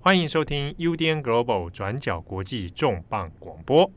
[0.00, 3.90] 欢迎收听 UDN Global 转角国际重磅广播。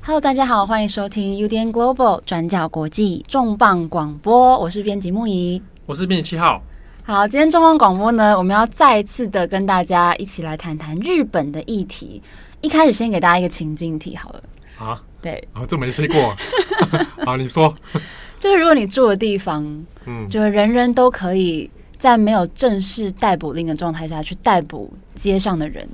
[0.00, 4.58] Hello，大家好，欢迎收听 UDN Global 转角国际重磅广播。
[4.58, 6.62] 我是编辑木仪，我是编辑七号。
[7.04, 12.22] 好，今天重磅广播呢，我们要再次的跟大家一起来谈谈日本的议题。
[12.62, 14.42] 一开始先给大家一个情境题，好了。
[14.78, 16.36] 啊，对，啊，这没试过。
[17.26, 17.74] 好，你说，
[18.38, 19.64] 就是如果你住的地方，
[20.04, 21.68] 嗯，就是人人都可以
[21.98, 25.88] 在没有正式逮捕令的状态下去逮捕街上的人，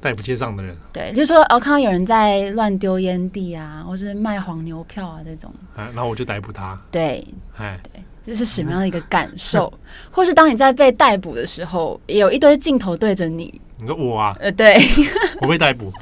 [0.00, 7.26] 逮捕街上的人，对，就是说，哦看到有人在乱丢烟蒂啊，或是卖黄牛票啊这种，啊，然后我就逮捕他，对，
[7.56, 9.72] 哎，对，这是什么样的一个感受？
[10.12, 13.60] 或是当你在被逮捕的时候，也有一堆镜头对着你。
[13.80, 14.36] 你说我啊？
[14.40, 14.76] 呃，对，
[15.40, 15.92] 我被逮捕，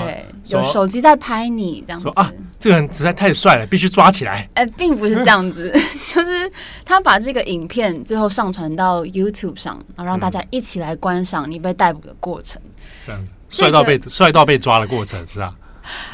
[0.00, 2.04] 对，有手机在拍你这样子。
[2.04, 4.48] 说啊，这个人实在太帅了，必须抓起来。
[4.54, 5.72] 哎，并不是这样子，
[6.06, 6.50] 就是
[6.84, 12.60] 他把这个影片最后上传到 YouTube 上，然后让大家一起来观赏你被逮捕的过程。
[13.06, 15.54] 这样子，帅到被帅到被抓的过程是吧？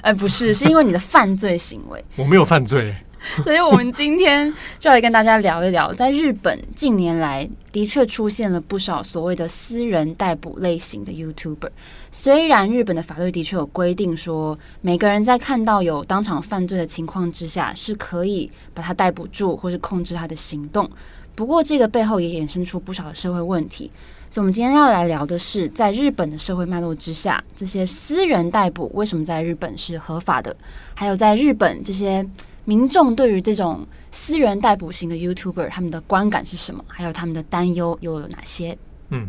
[0.00, 2.04] 哎，不是，是因为你的犯罪行为。
[2.16, 2.94] 我没有犯罪。
[3.44, 11.68] 所以，我们今天就来跟大家聊一聊，在日本近年来的确出现了不少所谓的私人逮捕类型的 YouTuber。
[12.10, 20.90] 虽然日本的法律的确有规定说，每个人在看到有当场犯罪的情况之下，是可以把他逮捕住，或是控制他的行动。
[21.34, 23.90] 不过，这个背后也衍生出不少的社会问题。
[24.30, 30.56] 所以，我们今天要来聊的是，在日本的社会脉络之下，这些私人逮捕为什么在日本是合法的？
[30.94, 32.26] 还有，在日本这些。
[32.70, 36.84] 民众对于这种私人逮捕型的 YouTuber，他们的观感是什么？
[36.86, 38.78] 还有他们的担忧又有哪些？
[39.08, 39.28] 嗯，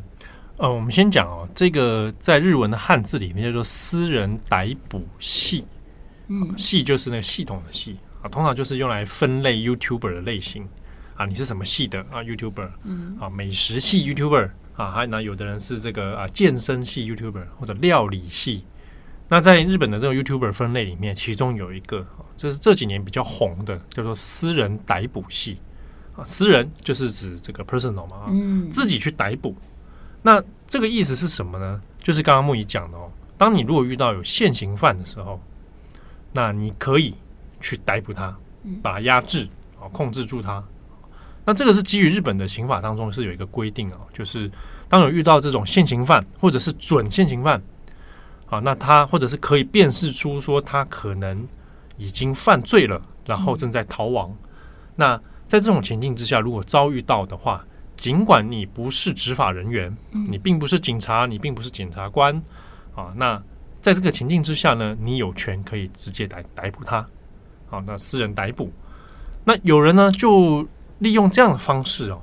[0.58, 5.66] 呃，我们先讲哦，这个在日文的汉字里面叫做“私人逮捕系”，
[6.30, 10.69] 嗯，系就是那个系统的系啊，通常就是用来分类 YouTuber 的类型
[11.16, 18.66] 啊，你是什么系的啊？YouTuber，嗯，啊，美食系 YouTuber 啊，还有呢，有的人是这个啊健身系 YouTuber 或者料理系。
[19.31, 22.06] 那在日本的这种 YouTuber 分类里面，其中有一个
[22.36, 25.58] 就是这几年比较红的，叫做私人逮捕系
[26.18, 26.25] 啊。
[26.25, 29.56] 私人就是指这个 personal 嘛，嗯，自己去逮捕。
[30.22, 31.81] 那这个意思是什么呢？
[32.03, 35.42] 就是刚刚木仪讲的哦，当你如果遇到有现行犯的时候，
[36.34, 37.16] 那你可以
[37.62, 38.38] 去逮捕他，
[38.81, 39.48] 把他压制
[39.80, 40.62] 啊，控制住他。
[41.46, 44.52] 那这个是基于日本的刑法当中是有一个规定啊，就是
[44.90, 47.62] 当有遇到这种现行犯或者是准现行犯。
[48.51, 51.47] 啊，那他或者是可以辨识出说他可能
[51.95, 54.29] 已经犯罪了，然后正在逃亡。
[54.29, 54.38] 嗯、
[54.94, 55.17] 那
[55.47, 59.95] 在这种情境之下，如果遭遇到的话，尽管你不是执法人员，
[60.29, 62.35] 你并不是警察，你并不是检察官，
[62.94, 63.41] 啊，那
[63.81, 67.07] 在这个情境之下呢，你有权可以直接逮逮捕他。
[67.69, 68.69] 好，那私人逮捕，
[69.45, 70.68] 那有人呢就
[71.00, 72.22] 利用这样的方式哦。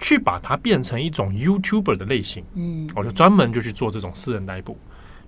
[0.00, 4.76] 去把它变成一种 YouTuber 的类型，嗯，我就专门就去做这种私人逮捕。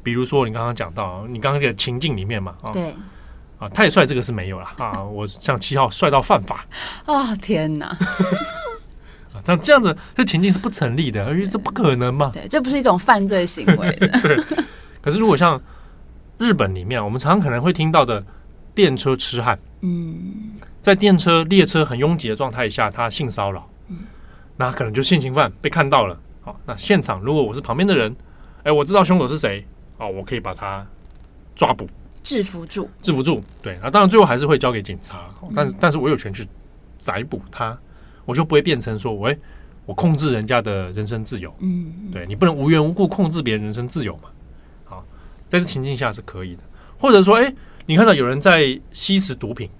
[0.07, 2.95] 比如说你刚刚讲到，你刚刚这个情境里面嘛，啊，对，
[3.59, 6.65] 啊，太帅这个是没有了啊， 我像七号帅到犯法，
[7.07, 7.87] 哦天哪，
[9.35, 13.91] 啊，但这样子这情境是不成立的，而且这不可能嘛，对，这不是一种犯罪行为。
[13.97, 14.41] 的，对。
[15.03, 15.61] 可是如果像
[16.39, 18.25] 日本里面，我们常常可能会听到的
[18.77, 23.69] 电车痴汉，嗯，在电车列车很拥挤的状态下，他性骚扰。
[24.57, 28.15] 那可能就性侵犯被看到了，好，那现场如果我是旁边的人，
[28.63, 29.67] 哎，我知道凶手是谁，
[29.99, 30.87] 哦，我可以把他
[31.55, 31.89] 抓捕、
[32.23, 33.43] 制服住、制服住。
[33.63, 36.47] 对，那当然最后还是会交给警察，但是但是我有权去
[37.05, 37.77] 逮捕他，
[38.25, 39.39] 我就不会变成说，喂，
[39.85, 41.55] 我控制人家的人身自由。
[41.61, 44.29] 嗯，对，你不能无缘无故控制别人人身自由嘛。
[44.85, 45.05] 好，
[45.49, 46.63] 在这情境下是可以的，
[46.99, 47.55] 或者说，哎，
[47.87, 49.71] 你看到有人在吸食毒品，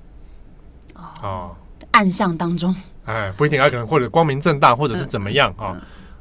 [1.23, 1.55] 哦，
[1.91, 2.75] 暗巷当中。
[3.05, 5.77] 哎，不一定，他可能或者光明正大，或者是怎么样啊？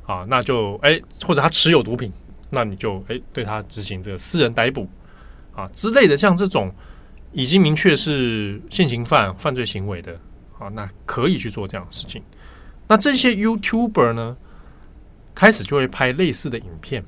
[0.06, 2.12] 啊，那就哎，或者他持有毒品，
[2.50, 4.88] 那你就哎对他执行这个私人逮捕
[5.54, 6.74] 啊之类的，像这种
[7.32, 10.14] 已经明确是现行犯犯罪行为的
[10.58, 12.24] 啊，那可以去做这样的事情。
[12.88, 14.38] 那这些 YouTuber 呢，
[15.34, 17.04] 开始就会拍类似的影片，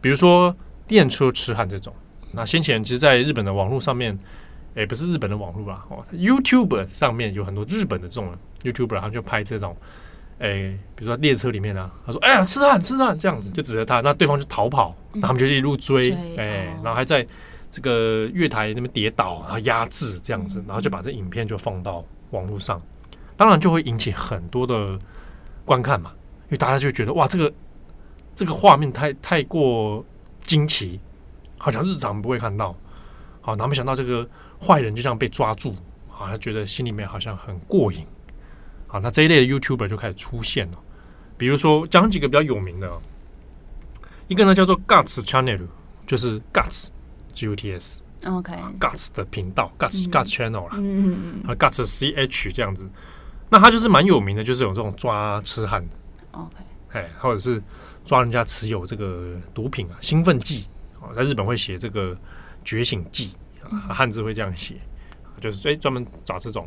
[0.00, 0.56] 比如说
[0.86, 1.94] 电车痴汉这种。
[2.32, 4.18] 那先前其实，在日本的网络上面，
[4.74, 5.84] 哎，不是日本的网络吧？
[5.90, 8.34] 哦，YouTube 上面有很多日本的这种。
[8.62, 9.76] YouTuber 他就拍这种，
[10.42, 17.24] 哎、欸，比如说列车里面啊，他说：“哎呀，痴汉，痴汉！”这样子就指着他，那对方就逃跑，他们就一路追，哎、欸，然后还在
[17.70, 22.82] 这个月台那边跌倒，然后压制这样子，然后就把这影片就放到网络上，
[23.36, 24.98] 当然就会引起很多的
[25.64, 26.10] 观看嘛，
[26.46, 27.52] 因为大家就觉得哇，这个
[28.34, 30.04] 这个画面太太过
[30.44, 30.98] 惊奇，
[31.56, 32.74] 好像日常不会看到。
[33.40, 34.28] 好，然后没想到这个
[34.60, 35.72] 坏人就这样被抓住，
[36.08, 38.04] 好，他觉得心里面好像很过瘾，
[38.92, 40.78] 好，那这一类的 YouTuber 就开始出现了。
[41.38, 42.92] 比如说讲几个比较有名的，
[44.28, 45.66] 一个呢叫做 Guts Channel，
[46.06, 46.88] 就是 Guts
[47.34, 52.86] G U T S，OK，Guts 的频道，Guts Guts Channel 啦，嗯嗯嗯，啊 Guts C H 这样子，
[53.48, 55.88] 那他就是蛮有名的，就是有这种抓痴汉的
[56.32, 56.56] ，OK，
[56.90, 57.62] 哎，或者是
[58.04, 60.66] 抓人家持有这个毒品啊，兴奋剂。
[61.00, 62.16] 啊，在日本会写这个。
[62.64, 63.32] 觉醒剂
[63.64, 64.76] 啊，汉字会这样写，
[65.40, 66.64] 就是专，专门找这种。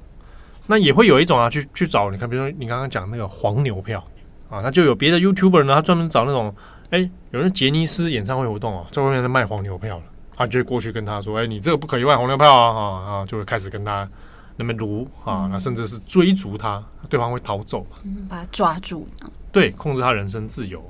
[0.67, 4.03] 那也会有一种啊，去去找你看，比如说你刚刚讲那个黄牛票
[4.50, 6.53] 啊，那就有别的 YouTuber 呢，他专门找那种
[6.89, 10.03] 哎，有人杰尼斯演唱会活动哦，在外面在卖黄牛票了，
[10.35, 14.09] 他就会过去跟他说，哎，你这个不可以卖黄牛票啊啊啊，就会开始跟他
[14.57, 19.07] 那么撸啊，那甚至是追逐他，对方会逃走，嗯，把他抓住，
[19.51, 20.83] 对，控制他人身自由。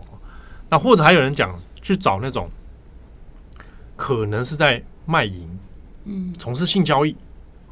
[0.69, 2.49] 那或者还有人讲去找那种
[3.95, 4.81] 可能是在。
[5.07, 5.47] 卖淫，
[6.05, 7.15] 嗯，从事性交易，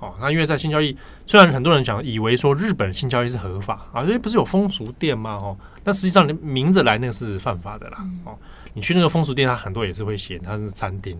[0.04, 0.96] 哦，那因为在性交易，
[1.26, 5.32] 虽然很多人讲以为说日本性交易是合法啊，因为不是有风俗店吗？
[5.36, 8.38] 哦，但实际上你明着来那个是犯法的啦，嗯、哦，
[8.74, 11.18] 你去那个风俗店，他很多也是会写它是餐厅、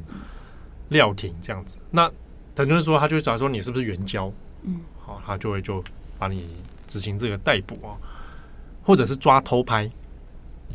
[0.90, 1.78] 料亭这样子。
[1.90, 2.12] 那
[2.56, 4.32] 很多人说他就会找说你是不是援交，
[4.64, 5.82] 嗯，好、哦，他就会就
[6.20, 6.50] 把你
[6.86, 7.96] 执行这个逮捕啊，
[8.84, 9.90] 或者是抓偷拍，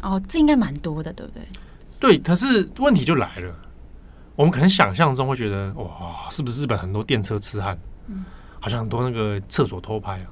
[0.02, 1.42] 哦，这应该蛮多的，对不对？
[2.00, 3.54] 对，可是问题就来了。
[4.36, 7.76] 我们可能想象中会觉得，哇，是不是日本很多电车痴汉？
[8.08, 8.24] 嗯，
[8.60, 10.26] 好像很多那个厕所偷拍啊。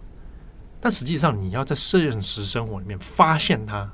[0.80, 3.90] 但实际上，你要在现实生活里面发现他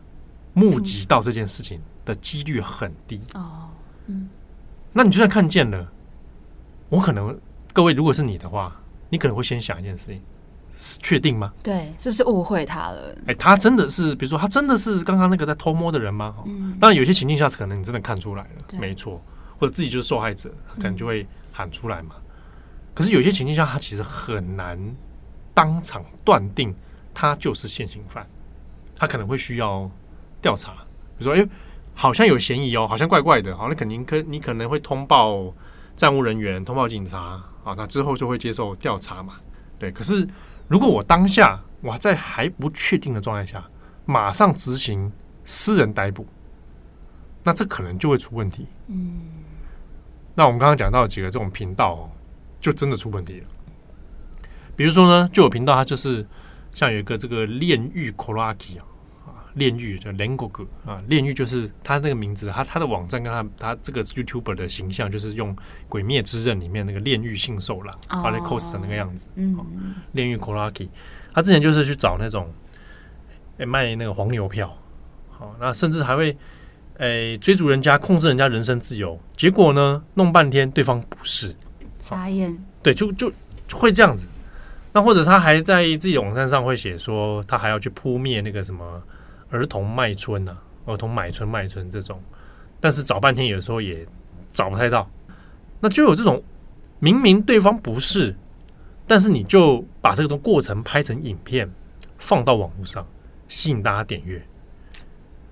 [0.52, 3.20] 目击到这件事情的几率很低。
[3.34, 3.68] 哦，
[4.06, 4.28] 嗯，
[4.92, 5.86] 那你就算看见了，
[6.88, 7.38] 我可能
[7.72, 8.74] 各位如果是你的话，
[9.08, 10.20] 你可能会先想一件事情：
[10.76, 11.52] 是确定吗？
[11.62, 13.16] 对，是不是误会他了？
[13.26, 16.34] 哎，他真的是，比如说，他真的是刚刚那个在偷摸的人吗？
[16.46, 19.22] 嗯，当然，有些情境下可能你真的看出来了，没错。
[19.58, 22.16] 或者自己就是受害者，可能就会喊出来嘛。
[22.94, 24.78] 可是有些情境下，他其实很难
[25.54, 26.74] 当场断定
[27.14, 28.26] 他就是现行犯，
[28.94, 29.90] 他可能会需要
[30.40, 30.72] 调查。
[31.18, 31.48] 比如说，哎，
[31.94, 35.52] 好像有嫌疑哦，好像怪怪的，好，那肯定可你可能会通报
[35.96, 39.34] 站务人员，通报警察啊，那之后就会接受调查嘛。
[39.78, 40.28] 对，可是
[40.68, 43.64] 如果我当下我在还不确定的状态下，
[44.04, 45.10] 马上执行
[45.44, 46.26] 私人逮捕，
[47.42, 48.66] 那这可能就会出问题。
[48.88, 49.22] 嗯。
[50.34, 52.10] 那我们刚刚讲到几个这种频道，
[52.62, 53.46] 就真的出问题了。
[54.74, 56.26] 比如说呢，就有频道，它就是
[56.72, 65.54] 像有一个这个炼狱 Koraki 啊，炼狱叫 l e n g o g 啊，炼狱就是他那个名字，他他的网站跟他他这个 YouTuber 的形象，就是用
[65.88, 69.28] 《鬼灭之刃》里面那个炼狱杏寿郎啊，那 cos 的那个样子。
[69.34, 70.88] 嗯，炼狱 Koraki，
[71.34, 72.50] 他之前就是去找那种
[73.58, 74.74] 诶卖那个黄牛票，
[75.28, 76.36] 好，那甚至还会。
[76.98, 81.52] 哎，追逐人家，控制人家人身自由，结果呢，弄半天对方不是，
[82.02, 83.32] 傻眼，对，就就
[83.72, 84.28] 会这样子。
[84.92, 89.02] 那或者他还在自己网站上会写说，他还要去扑灭那个什么
[89.48, 90.54] 儿童卖春啊，
[90.84, 92.20] 儿童买春卖春这种，
[92.78, 94.06] 但是找半天有时候也
[94.50, 95.08] 找不太到。
[95.80, 96.42] 那就有这种
[96.98, 98.36] 明明对方不是，
[99.06, 101.70] 但是你就把这个过程拍成影片
[102.18, 103.06] 放到网络上，
[103.48, 104.44] 吸引大家点阅。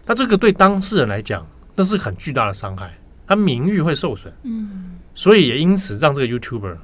[0.05, 2.93] 那这个对当事人来讲，那是很巨大的伤害，
[3.27, 6.77] 他名誉会受损，嗯，所以也因此让这个 YouTuber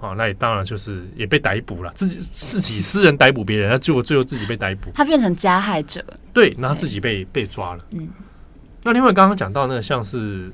[0.00, 8.08] 啊，那也当然就是也被逮捕了，自己自己私人逮捕别人，他结果最后自己被逮捕，他变成加害者，对，那他自己被被抓了，嗯。
[8.82, 10.50] 那另外刚刚讲到那个像是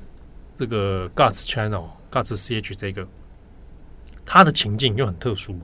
[0.55, 3.07] 这个 Guts Channel Guts CH 这个，
[4.25, 5.57] 他的情境又很特殊，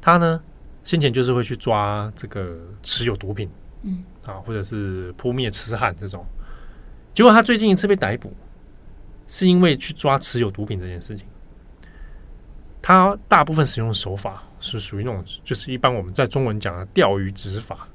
[0.00, 0.40] 他呢
[0.84, 3.48] 先前就是会去抓这个持有毒品，
[3.82, 4.04] 嗯。
[4.24, 6.24] 啊，或者是扑灭痴汉这种，
[7.14, 8.32] 结果他最近一次被逮捕，
[9.30, 11.24] 是因为去抓持有毒品这件事情。
[12.82, 17.86] 他大部分使用的手法是属于那种，就是一般我们在中文讲的钓鱼执法。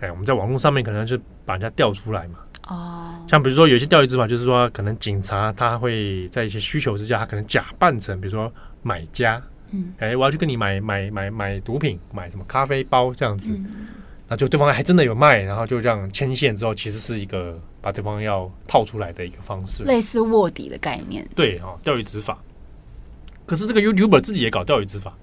[0.00, 2.38] 哎，我们在网络上面可能就把人家钓出来嘛。
[2.68, 3.24] 哦。
[3.26, 8.52] 像比如说有些钓鱼执法，就是说可能警察他会在一些需求之下，他可能假扮成比如说
[8.82, 9.42] 买家。
[9.72, 9.94] 嗯。
[9.98, 13.50] 哎，我要去跟你买买买买毒品，买什么咖啡包这样子。
[13.52, 13.86] 嗯
[14.28, 21.24] 那就对方还真的有卖，然后就这样牵线之后，其实是一个把对方要套出来的一个方式，类似卧底的概念。
[21.36, 22.36] 对啊，钓鱼执法。
[23.46, 25.16] 可是这个 YouTuber 自己也搞钓鱼执法，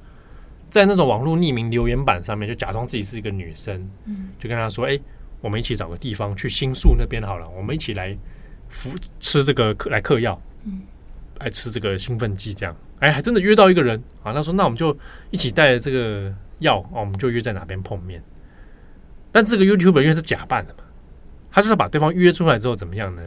[0.70, 4.98] 在那种网络匿名留言板上面，就假装自己是一个女生，嗯，就跟他说：“哎，
[5.42, 8.18] 我们一起找个地方去新宿那边好了，我们一起来
[8.70, 10.84] 服吃这个来嗑药，嗯，
[11.42, 12.74] 来吃这个兴奋剂，这样。
[13.00, 14.32] 哎，还真的约到一个人啊。
[14.32, 14.98] 他说：那我们就
[15.32, 18.24] 一起带着这个药啊，我们就约在哪边碰面。”
[19.34, 20.83] 但这个 YouTuber 因为是假扮的嘛，
[21.54, 23.22] 他就是把对方约出来之后怎么样呢？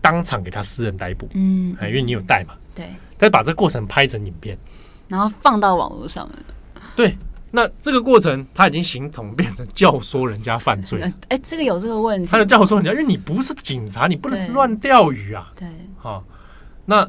[0.00, 4.56] 当场给他私人逮捕，嗯，哎，因为你有带嘛，对，再把这个过程拍成影片，
[5.08, 6.38] 然后放到网络上面。
[6.94, 7.18] 对，
[7.50, 15.68] 那这个过程他已经形同变成教唆人家犯罪， 哎，这个有这个问题，他就教唆人家，因为你不是警察，你不能乱钓鱼啊，对，
[15.98, 16.24] 好，
[16.84, 17.06] 那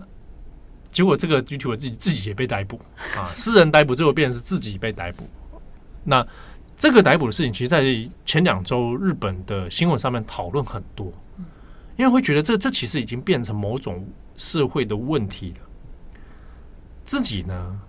[0.92, 2.82] 结果这个 YouTuber 自己自己也被逮捕。
[3.16, 5.24] 啊，私人逮捕最后变成是自己被逮捕，
[6.04, 6.28] 那。
[6.78, 7.84] 这个逮捕的事情，其实，在
[8.24, 11.12] 前两周日本的新闻上面讨论很多，
[11.98, 15.68] 因为会觉得这这其实已经变成某种社会的问题了。
[17.04, 17.82] 自己呢，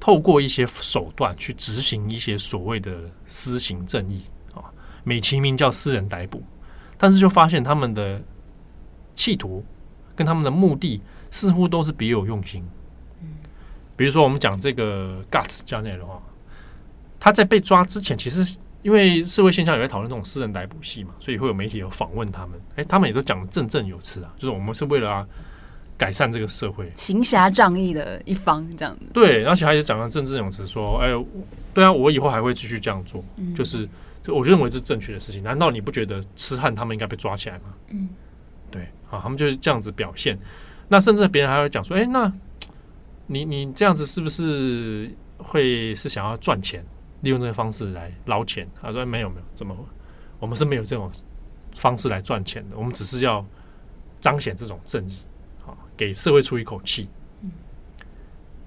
[0.00, 4.64] 透过一些手段去执行一些所谓的私刑正义啊，
[5.04, 6.42] 美其名叫私人逮捕，
[6.98, 8.20] 但是就发现他们的
[9.14, 9.64] 企图
[10.16, 12.64] 跟他们的目的似乎都是别有用心。
[13.96, 16.20] 比如说我们讲这个 Guts 教练的话。
[17.24, 18.44] 他在被抓之前，其实
[18.82, 22.60] 因为社会现象也在讨论这种私人逮捕戏嘛，所以会有媒体有访问他们。
[22.74, 25.24] 哎，他们也都讲的振振有词啊，就是我们是为了啊
[25.96, 29.06] 改善这个社会，行侠仗义的一方这样子。
[29.14, 31.12] 对，而且他也讲了振振有词，说：“哎，
[31.72, 33.24] 对啊，我以后还会继续这样做。
[33.36, 33.88] 嗯”就是，
[34.24, 35.40] 就我认为这是正确的事情。
[35.44, 37.72] 难道你不觉得痴汉他们应该被抓起来吗？
[37.90, 38.08] 嗯，
[38.68, 40.36] 对，啊，他们就是这样子表现。
[40.88, 42.32] 那甚至别人还会讲说：“哎，那
[43.28, 46.84] 你你这样子是不是会是想要赚钱？”
[47.22, 49.76] 利用这个方式来捞钱，他说没有没有，怎么
[50.38, 51.10] 我们是没有这种
[51.74, 53.44] 方式来赚钱的，我们只是要
[54.20, 55.16] 彰显这种正义，
[55.64, 57.08] 好给社会出一口气。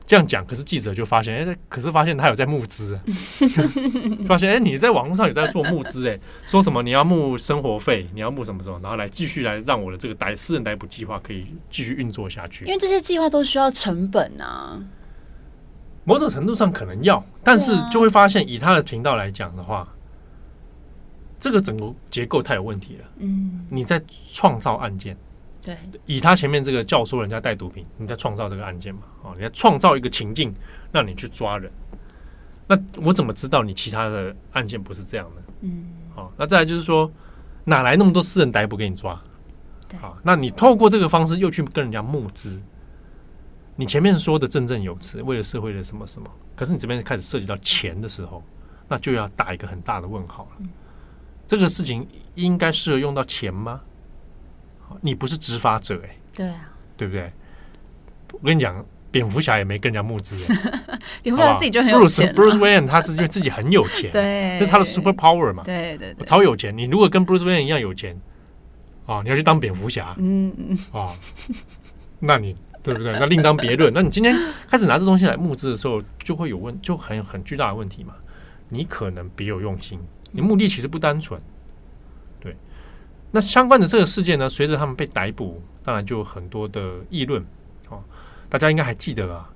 [0.08, 2.96] 这样讲，可是记者就发现，哎，可是发现他有在募资，
[4.28, 12.66] 发现哎，你在网络上有在做募资，哎，说什么你要募生活费，你要募什么什么，然后来继续来让我的这个逮私人逮捕计划可以继续运作下去。
[12.66, 14.80] 因为这些计划都需要成本啊。
[16.06, 19.88] 某种程度上可能要，但是就会发现，以他的频道来讲的话，
[21.40, 23.06] 这个整个结构太有问题了。
[23.18, 24.00] 嗯，你在
[24.32, 25.18] 创造案件，
[25.64, 29.02] 对，以他前面这个教唆人家带毒品，你在创造这个案件嘛？
[29.24, 30.54] 哦，你在创造一个情境，
[30.92, 31.72] 让你去抓人。
[32.68, 35.42] 那我怎么知道你其他的案件不是这样呢？
[35.62, 37.12] 嗯，好，那再来就是说，
[37.64, 39.20] 哪来那么多私人逮捕给你抓？
[39.88, 42.62] 对，好，那你透过这个方式又去跟人家募资。
[43.76, 48.42] 你前面说的振振有词，为了社会的什么什么，可是你这边开始涉及到钱的时候，
[48.88, 50.52] 那就要打一个很大的问号了。
[50.60, 50.70] 嗯、
[51.46, 53.82] 这个事情应该适合用到钱吗？
[55.02, 57.32] 你不是执法者哎、欸，对啊，对不对？
[58.32, 60.82] 我跟你讲，蝙蝠侠也没跟人家募资、欸，
[61.22, 62.34] 蝙蝠侠自己就很有钱。
[62.34, 66.78] Bruce Bruce Wayne 他是因为自己很有钱， 对，这是他的 super power 嘛，对对对，超有钱。
[66.78, 68.18] 你如果跟 Bruce Wayne 一样有钱，
[69.06, 71.12] 啊，你要去当蝙蝠侠，嗯嗯，啊，
[72.20, 72.56] 那你。
[72.86, 73.12] 对不对？
[73.14, 73.92] 那另当别论。
[73.92, 74.38] 那你今天
[74.70, 78.14] 开始拿这东西来募资的时候，就会有问，就很很巨大的问题嘛。
[78.70, 80.00] 你可能别有用心，
[80.32, 81.42] 你目的其实不单纯。
[82.40, 82.56] 对。
[83.32, 87.44] 那相关的这个事件呢，随着他们被逮捕，当然就有很多的议论。
[87.90, 88.04] 哦，
[88.50, 89.50] 大家应该还记得啊，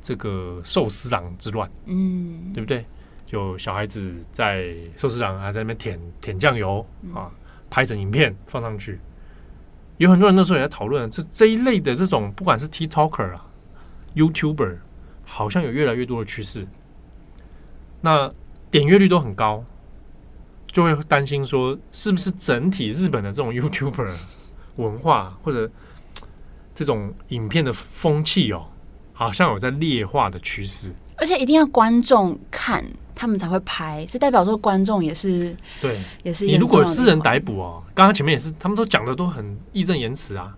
[0.00, 2.84] 这个寿司郎之乱，嗯，对不对？
[3.26, 7.30] 就小孩子在寿司郎还在那边舔舔酱油啊，
[7.68, 9.00] 拍成影片放上去。
[9.98, 13.46] 有很多人那时候也在讨论，这这一类的这种，不管是 TikToker 啊、
[14.14, 14.76] YouTuber，
[15.24, 16.66] 好像有越来越多的趋势。
[18.00, 18.32] 那
[18.70, 19.64] 点阅率都很高，
[20.72, 24.10] 就会担心说，是不是整体日本的这种 YouTuber
[24.76, 25.70] 文化或者
[26.74, 28.66] 这种影片的风气哦，
[29.12, 30.92] 好像有在劣化的趋势。
[31.16, 32.84] 而且一定要观众看。
[33.14, 36.46] 他们才会拍，所以代表说观众也是对，也是。
[36.46, 40.56] 你如果私人逮捕哦，刚刚前面也是，他们都讲的都很义正言辞啊。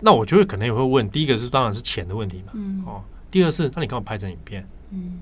[0.00, 4.64] 那我就会可能也会问，第一个是当然是钱的问题嘛，嗯、哦，第二是那你干嘛拍成影片？
[4.90, 5.18] 嗯，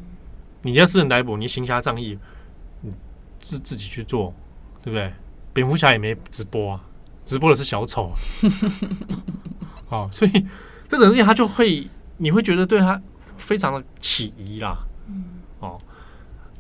[0.63, 2.19] 你要私人逮捕，你行侠仗义，
[2.83, 2.93] 你
[3.41, 4.35] 自自己去做，
[4.83, 5.13] 对不对？
[5.55, 6.85] 蝙蝠侠也没直播啊，
[7.25, 8.13] 直播的是小丑。
[9.89, 10.47] 哦，所以
[10.89, 13.01] 这种事情他就会，你会觉得对他
[13.39, 14.77] 非常的起疑啦。
[15.61, 15.79] 哦，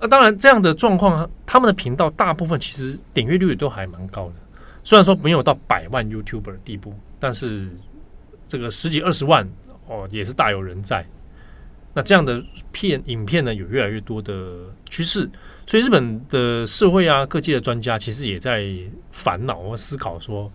[0.00, 4.34] 那当然，这样的状况，他们的频道大部分其实点阅率都还蛮高的，
[4.84, 7.70] 虽然说没有到百万 YouTuber 的地步，但是
[8.46, 9.46] 这个十几二十万
[9.86, 11.04] 哦，也是大有人在。
[11.92, 15.28] 那这样的片影片呢，有越来越多的趋势，
[15.66, 18.70] 所以日本的社会啊，各界的专家其实也在
[19.12, 20.50] 烦恼或思考说，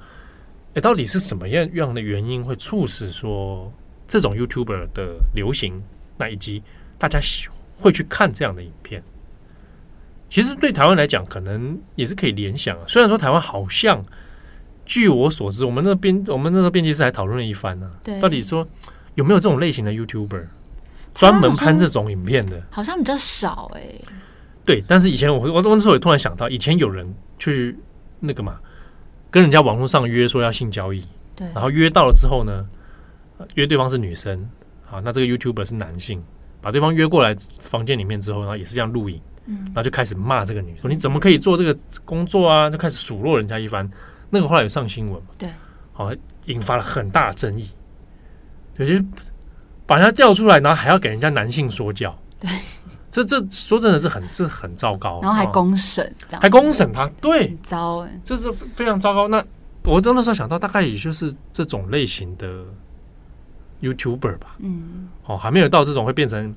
[0.75, 3.73] 哎，到底是什么样样的原因会促使说
[4.07, 5.81] 这种 YouTuber 的流行？
[6.15, 6.61] 那以及
[6.99, 7.60] 大家喜欢。
[7.81, 9.03] 会去看这样的影片，
[10.29, 12.83] 其实对台湾来讲，可能也是可以联想啊。
[12.87, 14.05] 虽然说台湾好像，
[14.85, 17.99] 据我所知，我们那边我们那个编辑室还讨论了一番呢、啊。
[18.03, 18.65] 对，到底说
[19.15, 20.45] 有没有这种类型的 YouTuber
[21.13, 22.61] 专门拍这种影片的？
[22.69, 24.05] 好像比较少哎、欸。
[24.63, 27.75] 对，但是以前我我那时候也突然想到，以前有人去
[28.19, 28.59] 那个嘛，
[29.31, 31.03] 跟人家网络上约说要性交易，
[31.35, 32.65] 对，然后约到了之后呢，
[33.55, 34.47] 约对方是女生，
[34.85, 36.23] 好，那这个 YouTuber 是男性，
[36.61, 41.75] 把对方约过来房间里面之后，然后也是这样录影，嗯，然后就开始骂这个女，说你怎么可以做这个
[42.05, 42.69] 工作啊？
[42.69, 43.89] 就开始数落人家一番，
[44.29, 45.29] 那个后来有上新闻嘛？
[45.37, 45.49] 对，
[45.93, 46.11] 好，
[46.45, 47.69] 引发了很大的争议，
[48.77, 49.03] 有些
[49.85, 52.49] 把人家调出来，然后还要给人家男性说教，对。
[53.13, 59.27] 这这说真的是很这很糟糕，然后还公审，哦、还公审他，对，很糟哎，这是非常糟糕。
[59.27, 59.43] 那
[59.83, 62.63] 我真的时候想到，大概也就是这种类型的
[63.81, 66.53] YouTuber 吧，嗯，哦，还没有到这种会变成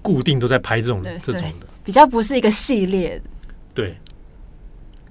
[0.00, 3.20] 固定都在拍这种这种的，比较不是一个系列。
[3.74, 3.96] 对，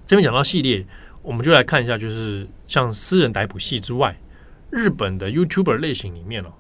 [0.06, 0.86] 这边讲到系列，
[1.22, 4.18] 我们就来看一下，就是像私人逮捕系之外，
[4.70, 6.52] 日本的 YouTuber 类型里面哦，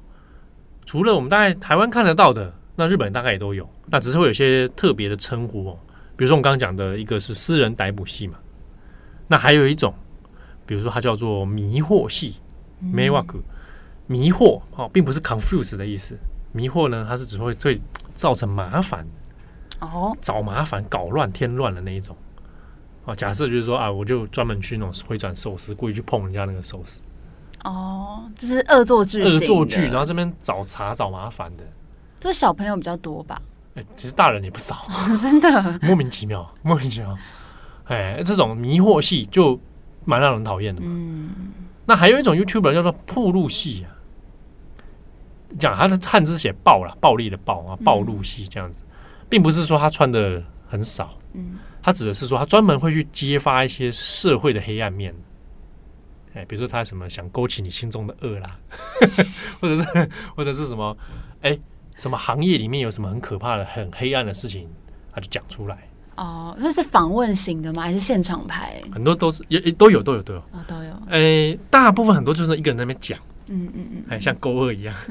[0.85, 2.53] 除了我们大概台湾看得到的。
[2.79, 5.79] 那日本大概也都有，那只是会有些特别的称呼哦，
[6.15, 8.37] 比如说我们刚刚讲的一个是私人逮捕系嘛，
[9.27, 9.91] 那还有一种，
[10.63, 12.35] 比如说它叫做迷惑系，
[12.79, 13.25] 迷惑，
[14.07, 16.17] 迷惑哦，并不是 confuse 的意思，
[16.51, 17.79] 迷惑呢，它是只会最
[18.15, 19.05] 造成麻烦
[19.79, 22.15] 哦，找麻烦、搞乱、添乱的那一种
[23.05, 23.15] 哦。
[23.15, 27.01] 假设就是说啊，我就专门去那种回转寿司，故意去碰人家那个寿司，
[27.63, 31.63] 哦，这是恶作剧，恶作剧，然后这边找茬、找麻烦的。
[32.19, 33.39] 这小朋友比较多吧？
[33.75, 37.15] 哎，其实大人也不少，哦、 真的莫名其妙，莫名其妙。
[37.83, 39.59] 哎，这种迷惑系就
[40.03, 40.87] 蛮让人讨厌的嘛。
[40.89, 41.29] 嗯，
[41.85, 43.93] 那还有一种 YouTuber 叫做铺路系啊，
[45.59, 48.81] 讲他的汉字写暴了，暴力的暴啊，暴露系这样子，
[49.29, 55.13] 并不是说他穿的很少，嗯，他指的是说他专门会去揭发一些社会的黑暗面。
[56.33, 58.59] 哎，比如说他什么想勾起你心中的恶啦，
[59.59, 60.97] 或者是或者是什么，
[61.41, 61.57] 哎。
[61.99, 64.69] 什么行业里面有什么很可怕的、很黑暗的事情，
[65.11, 65.89] 他就讲出来。
[66.15, 67.81] 哦，那是访问型的吗？
[67.81, 68.79] 还是现场拍？
[68.93, 70.91] 很多都是也也都有都有都有哦都有。
[71.09, 73.17] 诶，大部分很多就是一个人在那边讲，
[73.49, 74.95] 嗯嗯嗯，哎，像勾二一样。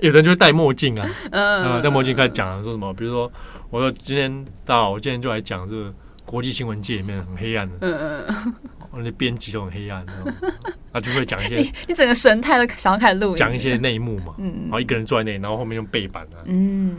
[0.00, 2.92] 有的人就会戴墨镜啊，嗯，戴墨镜开始讲说什么？
[2.94, 3.30] 比如说，
[3.70, 8.54] 我说今天到，我今天就来讲这个国际新闻界里面很黑暗的，嗯嗯。
[8.94, 10.04] 那些编辑都很黑暗，
[10.92, 14.34] 他就会讲一些你，你整个神态都想要开始录，讲一些内幕嘛。
[14.36, 16.94] 嗯，然后一个人坐在那里，然后后面用背板啊，嗯，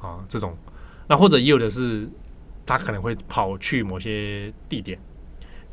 [0.00, 0.56] 啊，这种，
[1.06, 2.08] 那或者也有的是，
[2.64, 4.98] 他可能会跑去某些地点，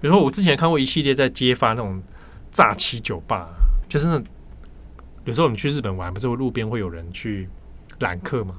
[0.02, 2.04] 比如说我之前看过一系列在揭发那种
[2.52, 3.50] 诈欺酒吧，
[3.90, 4.22] 就是那
[5.26, 7.48] 有时候我们去日本玩，不是路边会有人去
[8.00, 8.56] 揽客嘛？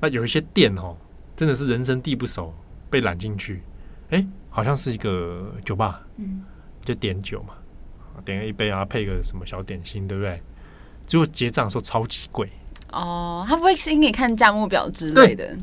[0.00, 0.96] 那有一些店哦，
[1.36, 2.54] 真的是人生地不熟，
[2.88, 3.62] 被揽进去，
[4.10, 4.26] 哎。
[4.50, 6.42] 好像是一个酒吧，嗯，
[6.80, 7.54] 就点酒嘛，
[8.24, 10.42] 点了一杯啊，配个什么小点心，对不对？
[11.06, 12.50] 结果结账的时候超级贵
[12.90, 15.56] 哦，他不会先给你看价目表之类的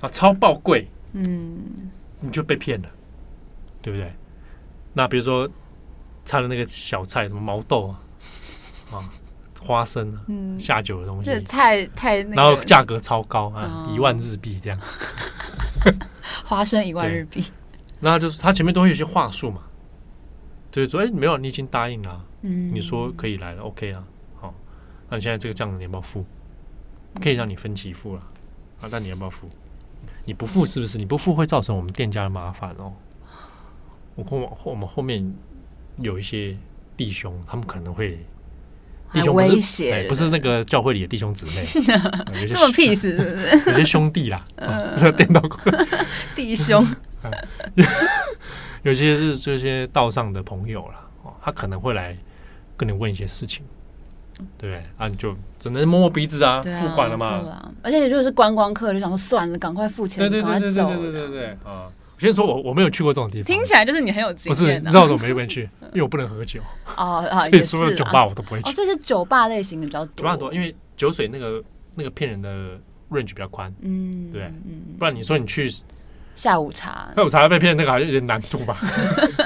[0.00, 1.90] 啊，超爆贵，嗯，
[2.20, 2.88] 你就被骗了，
[3.82, 4.10] 对不对？
[4.94, 5.46] 那比如说
[6.28, 7.96] 差的那个小菜，什么毛豆啊，
[8.92, 9.00] 啊，
[9.62, 14.78] 花生啊，嗯，下酒的东西，这菜太那个，然后价格超高啊，一万日币这样，
[16.44, 17.42] 花生一万日币。
[18.00, 19.62] 那就是他前面都会有些话术嘛，
[20.70, 24.04] 就是说，哎，没有，你已经答应了，啊，嗯，你说可以来了，OK 啊，
[24.38, 24.54] 好，
[25.08, 26.24] 那你现在这个账你要不要付？
[27.22, 28.22] 可以让你分期付了，
[28.82, 29.48] 啊，那你要不要付？
[30.26, 30.98] 你不付是不是？
[30.98, 32.92] 你不付会造成我们店家的麻烦哦。
[34.14, 35.34] 我后我们后面
[36.00, 36.56] 有一些
[36.96, 38.18] 弟兄，他们可能会
[39.12, 41.66] 弟兄威胁，哎，不是那个教会里的弟兄姊妹，
[42.48, 43.70] 这么屁事是不是？
[43.70, 44.46] 有些兄弟啦，
[45.16, 45.42] 电脑
[46.34, 46.86] 弟兄。
[48.84, 52.16] 有些是这些道上的朋友啦，哦，他可能会来
[52.76, 53.64] 跟你问一些事情，
[54.56, 57.72] 对，啊，你就只能摸摸鼻子啊，付款了嘛。
[57.82, 60.86] 而且如果是观光客，就想说算了，赶快付钱，赶快走。
[60.88, 61.90] 对对对对对啊！
[62.14, 64.56] 我先说我我没有去过这种地方，听起来就是你很有经验。
[64.56, 65.68] 不是，你知道我怎么没没去？
[65.92, 66.60] 因为我不能喝酒
[66.96, 68.72] 哦啊， 所以所有酒吧我都不会去。
[68.72, 71.62] 所以是酒吧类型的比较多，酒吧多，因为酒水那个
[71.94, 72.78] 那个骗人的
[73.10, 74.52] range 比较宽，嗯，对，
[74.98, 75.72] 不然你说你去。
[76.34, 78.78] 下午茶，下午茶被骗，那个好像有点难度吧？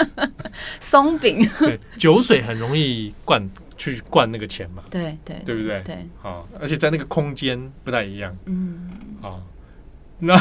[0.79, 3.43] 松饼， 对，酒水很容易灌
[3.79, 4.83] 去灌那个钱嘛？
[4.91, 5.83] 对对，对不对？
[5.85, 8.37] 对，好，而且在那个空间不太一样。
[8.45, 8.91] 嗯，
[9.23, 9.43] 好，
[10.19, 10.39] 那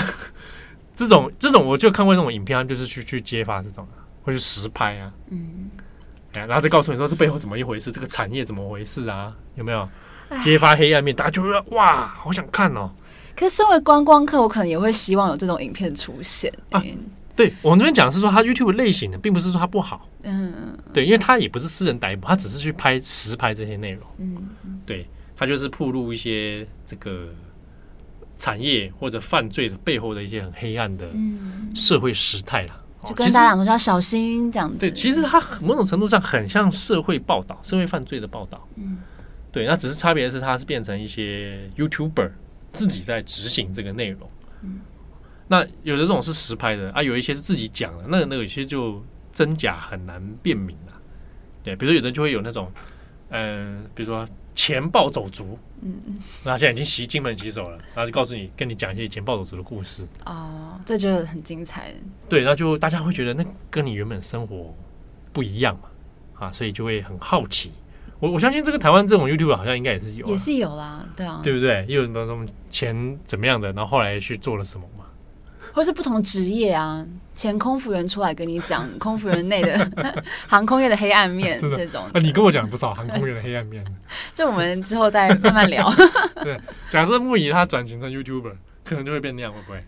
[0.94, 3.88] 这种这种我就看过那种影片，就是去去揭发这种，
[4.22, 5.14] 或是实拍啊。
[5.30, 5.70] 嗯，
[6.34, 9.34] 然后再告诉你说这背后怎么一回事，这个产业怎么回事啊？
[9.56, 9.88] 有没有
[10.42, 11.16] 揭发黑暗面？
[11.16, 12.90] 大家就会说哇，好想看哦。
[13.36, 16.52] 可是身为观光客，我可能也会希望有这种影片出现。
[16.70, 16.84] 啊，
[17.36, 20.08] 对，我们这边讲是说，它 YouTube 类型的，并不是说它不好。
[20.24, 24.04] 嗯，对，因为它也不是私人逮捕，它只是去拍实拍这些内容。
[24.18, 24.50] 嗯，
[24.86, 27.30] 对，它就是铺露一些这个
[28.38, 31.10] 产业或者犯罪的背后的一些很黑暗的
[31.74, 32.81] 社会时态啦。
[33.08, 34.78] 就跟大家讲说要小心这样子。
[34.78, 38.68] 对，其实它某种程度上很像社会报道、社会犯罪的报道。
[38.76, 38.98] 嗯，
[39.52, 42.32] 对，那只是差别是，它是变成一些 YouTuber
[42.72, 44.30] 自己在执行这个内容。
[44.62, 44.80] 嗯，
[45.48, 50.94] 那有的这种是实拍的啊，有一些是自己讲的，那那有些就真假很难辨明了。
[51.64, 52.72] 对，比如有的就会有那种，
[53.30, 54.28] 嗯、呃，比如说。
[54.54, 60.08] 钱暴走族，嗯嗯，那现在已经洗金门洗手了，然后就告诉你，跟你讲一些以前暴走族的故事。
[60.26, 61.94] 哦，这就很精彩。
[62.30, 64.74] 对，那就大家会觉得那跟你原本生活
[65.34, 67.72] 不一样嘛，啊，所以就会很好奇。
[68.20, 71.86] 我我相信这个台湾这种 YouTube 好像应该也是有，也是有啦，对啊，对不对？
[71.88, 75.06] 又有什么钱怎么样的，然后后来去做了什么嘛？
[75.74, 77.04] 或是不同职业啊，
[77.42, 79.92] 前空服员出来跟你讲 空服员内的
[80.48, 83.84] 航空业的黑暗面这种啊，你跟我讲不少航空业的黑暗面，
[84.32, 85.92] 这我们之后再慢慢聊。
[86.44, 86.56] 对，
[86.92, 89.84] 假设木仪他转型成 YouTuber，可能就会变那样，会不会？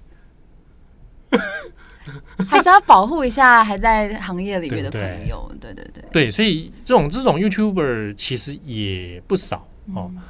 [2.49, 9.57] 还是要保护一下还在行业里面的朋友，对对对对，对，所以这种这种 YouTuber 其实也不少
[9.93, 10.09] 哦。
[10.15, 10.21] 嗯、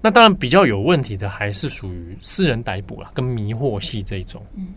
[0.00, 4.42] 那当然比较有问题的还是属于私人逮捕啦，跟迷惑系这一种。
[4.56, 4.68] 嗯。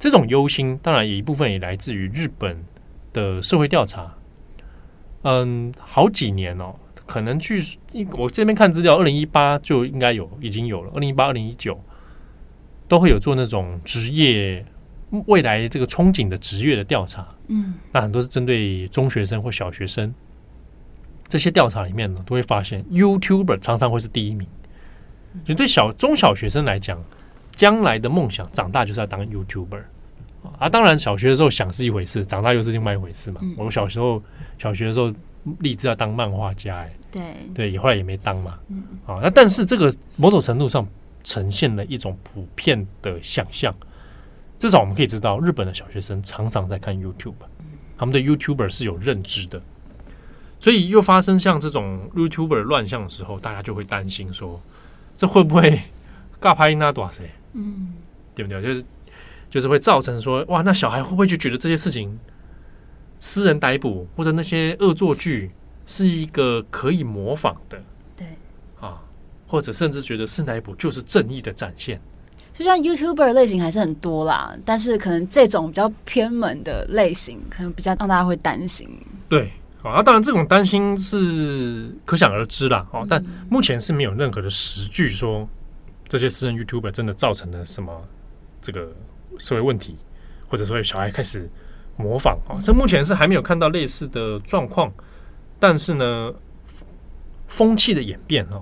[0.00, 2.64] 这种忧心当然也一部分也来自于日本
[3.12, 4.14] 的社会调查。
[5.22, 7.62] 嗯，好几年哦，可能去
[8.12, 11.78] 我这边看资料，二零一八就应该有已经有了，二零一八、二零一九
[12.88, 14.64] 都会有做那种职业
[15.26, 17.28] 未来这个憧憬的职业的调查。
[17.48, 20.14] 嗯，那很多是针对中学生或小学生。
[21.28, 24.48] 这些调查里面呢，都会发现 YouTuber 常常会是第一名。
[25.44, 26.98] 就对小中小学生来讲。
[27.60, 29.82] 将来的梦想，长大就是要当 YouTuber
[30.58, 30.66] 啊！
[30.66, 33.38] 当然，小学的时候想是一回事，长大又是另外一回事嘛。
[33.42, 34.22] 嗯、我小时候
[34.58, 35.12] 小学的时候
[35.58, 38.58] 立志要当漫画家，哎，对对，后来也没当嘛。
[38.68, 40.88] 嗯、啊，那但是这个某种程度上
[41.22, 43.74] 呈现了一种普遍的想象，
[44.58, 47.34] 至少我们可以知道，日本的小学生常常在看 YouTube，
[47.98, 49.60] 他们对 YouTuber 是有认知的，
[50.58, 54.58] 所以又发生像这种 YouTuber 乱象的时候，大家就会担心说，
[55.14, 55.78] 这会不会
[56.40, 57.22] 尬拍那多少？
[57.52, 57.94] 嗯，
[58.34, 58.62] 对不对？
[58.62, 58.84] 就是
[59.50, 62.16] 就是会造成说，哇，那小孩会不会就觉得这些事情，
[63.18, 65.50] 私人逮捕或者那些恶作剧
[65.86, 67.82] 是一个可以模仿的？
[68.16, 68.26] 对，
[68.80, 69.02] 啊，
[69.48, 72.00] 或者甚至觉得私人逮捕就是正义的展现。
[72.52, 78.88] 就像 YouTuber 类型还是很多啦，但是可能这种比较偏门的类型，可能比较让大家会担心。
[79.28, 79.50] 对，
[79.82, 82.86] 啊，那当然这种担心是可想而知啦。
[82.92, 85.48] 哦，但目前是没有任何的实据说。
[86.10, 88.04] 这些私人 YouTuber 真的造成了什么
[88.60, 88.92] 这个
[89.38, 89.96] 社会问题，
[90.48, 91.48] 或者说有小孩开始
[91.96, 92.58] 模仿啊？
[92.60, 94.92] 这目前是还没有看到类似的状况，
[95.60, 96.34] 但是呢，
[97.46, 98.60] 风气的演变哦，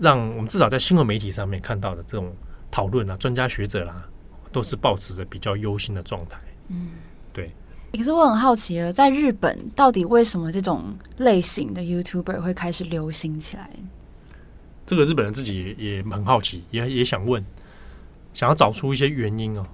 [0.00, 2.34] 让我们至少在新闻媒体上面看到的这种
[2.68, 4.04] 讨论啊，专家学者啦，
[4.50, 6.40] 都是保持着比较忧心的状态。
[6.66, 6.90] 嗯，
[7.32, 7.52] 对。
[7.96, 10.82] 可是我很好奇了，在日本到底为什么这种
[11.18, 13.70] 类型的 YouTuber 会开始流行起来？
[14.86, 17.44] 这个日本人自己也，也很好奇，也也想问，
[18.32, 19.66] 想要找出一些原因哦。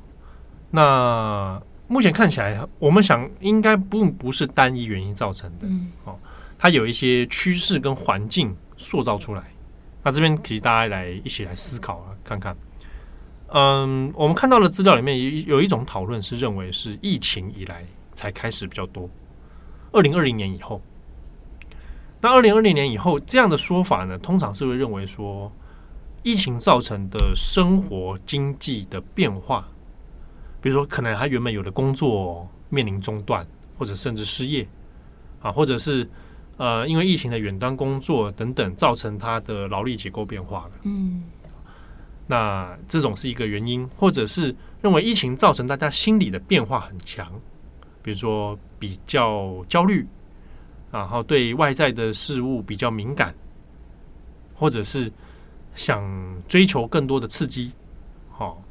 [0.70, 6.18] 那目前看起来，我们想应该不不是单一原因造成的，嗯，哦，
[6.59, 9.44] 它有一些趋势跟环境塑造出来。
[10.03, 12.57] 那这边可以大家来一起来思考啊，看看。
[13.48, 19.11] 嗯，我们看到的资料里面有有一种讨论是认为是疫情以来才开始比较多，
[19.92, 20.81] 二零二零年以后。
[22.23, 25.51] 那二零二零年以后，这样的说法呢，通常是会认为说，
[26.23, 29.67] 疫情造成的生活经济的变化，
[30.61, 33.45] 比如说可能他原本有的工作面临中断，
[33.77, 34.65] 或者甚至失业，
[35.41, 36.09] 啊，或者是
[36.59, 40.71] 呃因为疫情的远端工作等等，造成他的劳力结构变化了。
[40.85, 41.25] 嗯，
[42.29, 47.29] 那这种是一个原因，或者是认为疫情造成大家心理的变化很强，
[48.01, 50.07] 比如说比较焦虑。
[50.93, 53.35] 然后对外在的事物比较敏感，
[54.55, 55.11] 或者是
[55.75, 56.05] 想
[56.47, 57.73] 追求更多的刺激，
[58.31, 58.63] 好，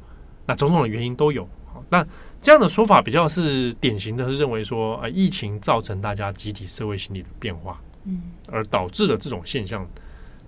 [0.46, 1.46] 那种种的原因都有。
[1.88, 2.06] 那
[2.40, 9.86] 这样的说法比较是典型的，是认为说，呃，疫情造成大家集体社会心理的变化，嗯，而导致了这种现象，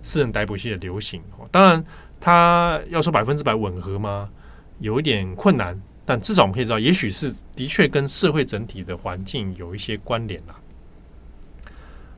[0.01, 1.21] 私人逮捕系的流行。
[1.51, 1.83] 当然，
[2.21, 4.29] 它要说百分之百吻合吗？
[4.79, 10.55] 有一点困难，但至少我们可以知道，也许是的确跟社会整体的环境有一些关联啦。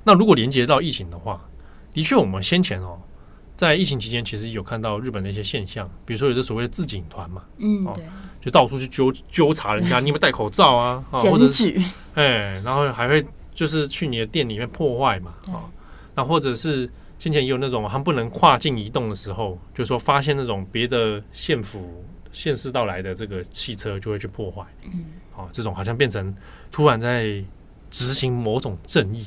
[0.08, 1.46] 那如果连接到疫情的话，
[1.92, 2.98] 的确，我们先前哦，
[3.58, 8.06] 在疫情期间，其实有看到日本的一些现象，比如说有的所谓的自警团嘛，嗯，对，
[8.40, 11.04] 就到处去纠纠察人家， 你有没有戴口罩啊？
[11.12, 11.78] 啊，或者是
[12.14, 15.68] 哎，然后还会就是去你的店里面破坏嘛，啊，
[16.16, 16.90] 那或者是
[17.20, 24.64] 先前也有那种他们不能跨境移动的时候，就是说发现那种别的县府县市到来的这个汽车就会去破坏。
[24.86, 26.34] 嗯，好，这种好像变成
[26.72, 27.44] 突然在
[27.92, 29.26] 执行某种正义。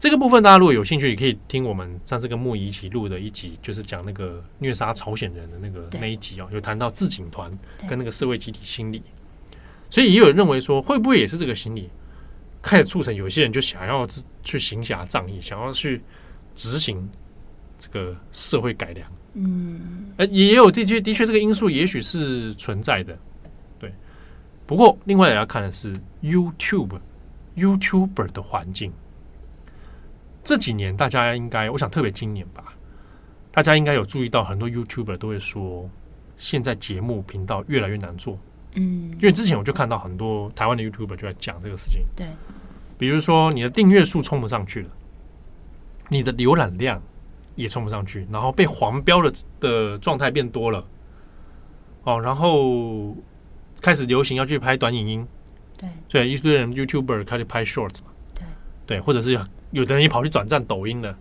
[0.00, 9.02] 啊，这个部分大家如果有兴趣，也可以听我们上次跟木仪一起录的一集，就是讲那个虐杀朝鲜人的那个那一集哦，有谈到自警团跟那个社会集体心理。
[9.90, 11.90] 所以也有人认为说，会不会也是这个心理
[12.62, 14.06] 开始促成有些人就想要
[14.42, 16.00] 去行侠仗义，想要去
[16.54, 17.08] 执行
[17.78, 19.06] 这个社会改良？
[19.34, 23.18] 嗯，呃，也有的确的确这个因素也许是存在的，
[23.78, 23.92] 对。
[24.66, 26.98] 不过另外也要看的是 YouTube
[27.56, 28.92] YouTuber 的环境。
[30.50, 32.74] 这几年大家应该，我想特别今年吧，
[33.52, 35.88] 大家应该有注意到，很多 YouTuber 都会说，
[36.38, 38.36] 现在节目频道越来越难做。
[38.74, 42.02] 嗯，因为之前我就看到很多台湾的 YouTuber 就在讲这个事情。
[42.16, 42.26] 对，
[42.98, 44.88] 比如说你的订阅数冲不上去了，
[46.08, 47.00] 你的浏览量。
[47.56, 50.82] 也冲不上去，然后被黄标了的状态变多了，
[52.04, 53.14] 哦，然后
[53.82, 55.28] 开始流行要去拍短影音，
[55.76, 58.09] 对，所以一堆人 YouTuber 开始拍 Shorts 嘛，
[58.90, 59.38] 对，或者是
[59.70, 61.16] 有的人也跑去转战抖音了，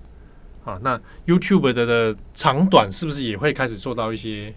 [0.66, 4.52] 啊，那 YouTuber 的的长短是不是也会开始受到一些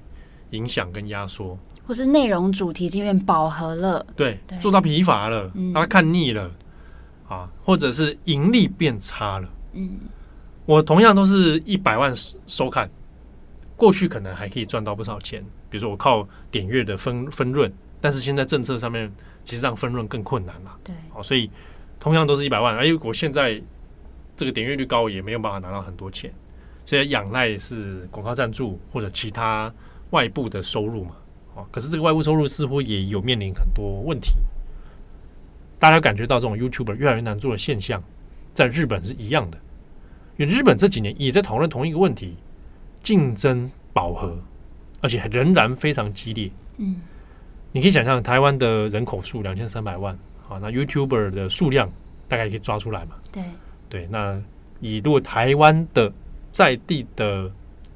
[0.48, 6.50] 影响跟压缩，或是内容主题就有点饱和了，对，对做到疲乏了，让他看腻了，
[7.28, 9.90] 啊，或者是盈利变差了，嗯。
[10.64, 12.14] 我同样都是一百万
[12.46, 12.88] 收看，
[13.76, 15.44] 过去可能还可以赚到不少钱。
[15.68, 17.70] 比如说我靠点阅的分分润，
[18.00, 19.12] 但是现在政策上面
[19.44, 20.78] 其实让分润更困难了。
[20.84, 21.50] 对，好，所以
[22.02, 23.62] 同样都是一百万，而哎，我现在
[24.36, 26.32] 这个点阅率高，也没有办法拿到很多钱，
[26.84, 29.72] 所以仰赖是广告赞助或者其他
[30.10, 31.12] 外部的收入嘛。
[31.54, 34.32] 哦，可是这个外部收入似乎也有面临很多问题。
[35.78, 38.02] 大家感觉到这种 YouTuber 越来越难做的现象，
[38.52, 39.56] 在日本是一样的。
[40.38, 42.36] 因为日本这几年也在讨论同一个问题，
[43.00, 44.36] 竞争饱和，
[45.00, 46.50] 而且仍然非常激烈。
[46.78, 47.00] 嗯，
[47.70, 51.90] 你可以想象台湾的人口数两千三百万，好，那 YouTuber 的数量
[52.28, 53.16] 大概可以抓出来嘛？
[53.30, 53.42] 对
[53.88, 54.40] 对，那
[54.80, 56.12] 以如果台湾的
[56.50, 57.50] 在地的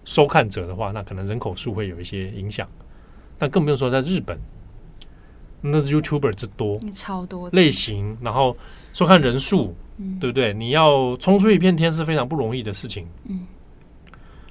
[0.05, 2.69] 收看者的话，那可能人口数会有一些影响，
[3.39, 4.39] 但更不用说在日本，
[5.61, 8.57] 那是 YouTuber 之多，超多类型，然后
[8.93, 9.75] 收看人数。
[9.99, 10.53] 嗯、对不对？
[10.53, 13.07] 你要冲出一片天是非常不容易的事情。
[13.25, 13.47] 嗯，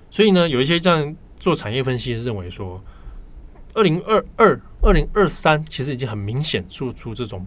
[0.10, 2.84] 所以呢，有一些这样做产业分析认为说，
[3.76, 7.46] 二零二二、二零二三其实已经很明显做出这种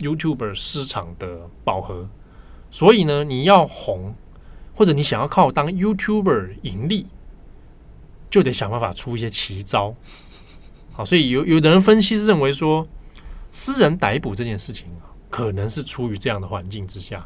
[0.00, 2.08] YouTuber 市场的饱和。
[2.70, 4.14] 所以呢，你要红，
[4.74, 7.06] 或者你想要靠当 YouTuber 盈利，
[8.30, 9.94] 就得想办法出一些奇招。
[10.92, 12.86] 好，所以有有的人分析是认为说，
[13.52, 14.86] 私人逮捕这件事情
[15.28, 17.24] 可能是出于这样的环境之下，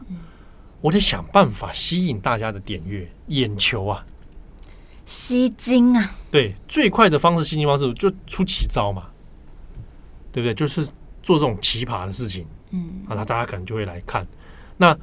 [0.81, 4.05] 我得想办法吸引大家的点阅、眼球啊，
[5.05, 6.11] 吸睛啊。
[6.31, 9.09] 对，最快的方式吸睛方式就出奇招嘛，
[10.33, 10.55] 对不对？
[10.55, 10.87] 就是
[11.23, 14.27] 做这种奇葩的事情，嗯，啊，那大家可能就会来看。
[14.77, 14.95] 那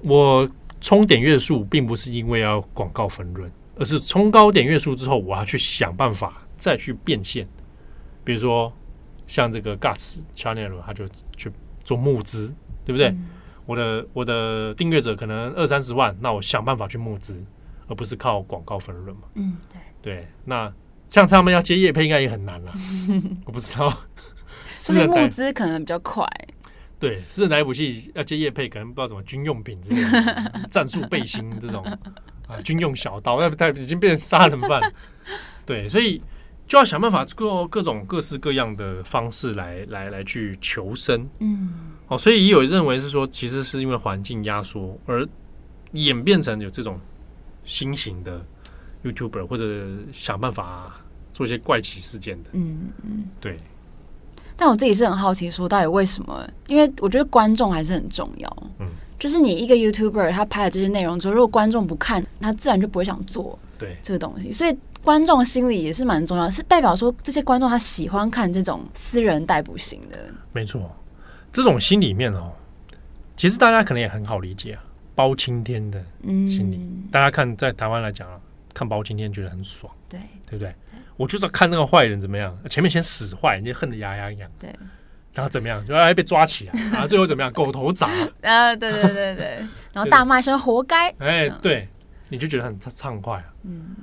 [0.00, 0.46] 我
[0.80, 7.48] 冲点月数，并不是因为要广告分润，而是冲高点月数之后，我要去想办法再去变现。
[8.24, 8.72] 比如说
[9.26, 11.50] 像这个 Guts Channel，他就去。
[11.84, 13.08] 做募资，对不对？
[13.08, 13.28] 嗯、
[13.64, 17.42] 我的我的订阅者可能二三十万，那我想办法去募资，
[17.86, 19.22] 而不是靠广告分润嘛。
[19.36, 20.26] 嗯，对对。
[20.44, 20.70] 那
[21.08, 22.74] 像他们要接业配，应该也很难了。
[23.46, 23.90] 我不知道，
[24.78, 26.28] 私人募资可能比较快。
[26.98, 31.84] 对，私人来补戏要接业配，可能不知道什么军用品之类的， 战术背心这种
[32.46, 34.92] 啊，军用小刀，那不太已经变成杀人犯。
[35.66, 36.20] 对，所以。
[36.66, 45.26] 就要想办法做各种各式各样的方式来来来去求生，嗯，哦，所以也有认为是说，其实是因为环境压缩而
[45.92, 47.00] 演变成有这种
[47.64, 48.44] 新型的
[49.02, 51.00] YouTuber 或者想办法
[51.32, 53.56] 做一些怪奇事件的，嗯嗯，对。
[54.58, 56.46] 但我自己是很好奇，说到底为什么？
[56.66, 58.86] 因为我觉得观众还是很重要，嗯，
[59.18, 64.76] 就是你一个 YouTuber 他拍的这些内容之后，如果观众不看，他自然就不会想做对这个东西，所以。
[65.04, 70.18] 观众心理也是蛮重要，是代表说这些观众他喜欢看这种私人逮捕型的。
[70.52, 70.90] 没错，
[71.50, 72.50] 这种心里面哦，
[73.34, 74.82] 其实大家可能也很好理解啊。
[75.14, 78.38] 包青天的心理，嗯、大家看在台湾来讲啊，
[78.78, 80.20] 看包青天觉得很爽，对。
[80.46, 80.74] 对不对？
[81.16, 84.74] 我就是要看那个坏人怎么样，前面先使坏，你就恨得牙痒痒，对，
[85.34, 88.08] 然后怎么样，就哎被抓起来，然后最后怎么样，狗头砸。
[88.40, 91.86] 啊，对对对对，然后大骂声活该， 哎，对，
[92.30, 93.94] 你就觉得很畅快啊，嗯。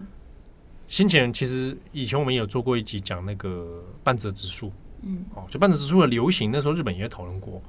[0.88, 7.60] 先前其实以前我们也有做过一集讲那个半泽直树，嗯，哦，就半泽直树的流行，那时候日本也讨论过，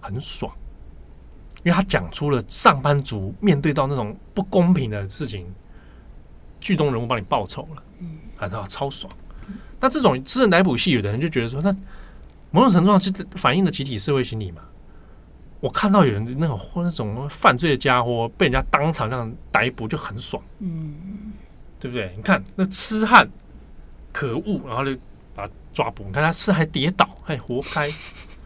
[0.00, 0.52] 很爽，
[1.62, 5.46] 因为他讲出了上班族面对到那种不公平的事情，
[6.60, 9.12] 剧中人物帮你报仇了，嗯，啊，超爽，
[9.80, 11.74] 那这种私人逮捕戏，有的人就觉得说，那
[12.50, 14.62] 某种程度上是反映了集体社会心理嘛。
[15.60, 20.94] 我看到有人那种那种犯罪的家伙被人家当场这样逮捕，就很爽，嗯，
[21.80, 22.12] 对不对？
[22.16, 23.28] 你看那痴汉，
[24.12, 24.96] 可恶，然后就
[25.34, 26.04] 把他抓捕。
[26.04, 27.90] 你看他是还跌倒，还活该，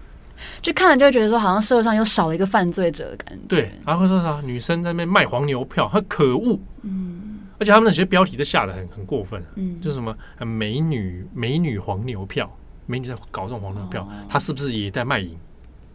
[0.63, 3.45] 就看了就会觉得说，好像社会上又少了一个犯罪者的感觉。
[3.47, 7.22] 对，然后说啥女生在那边卖黄牛票，很可恶，嗯，
[7.63, 12.51] 而且他们那些标题都下的很很过分，嗯，就是什么美女美女黄牛票，
[12.87, 15.37] 美女在搞这种黄牛票，她、哦、是不是也在卖淫？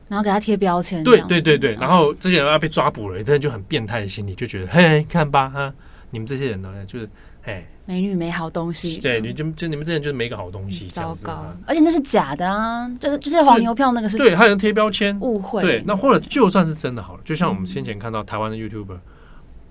[0.08, 5.73] 然后给他贴标签，对对对对，然后这些人要被抓捕了，真的就很变态的心理，就觉得嘿，看吧哈，
[6.12, 7.10] 你们这些人呢，就是
[7.43, 18.97] 哎，美女没好东西，对，你就就你们这些人就是没个好东西，糟糕，而且那是假的啊，就是就是黄牛票那个是，对，还有人贴标签，误会，对，那或者就算是真的好了，就像我们先前看到台湾的 YouTuber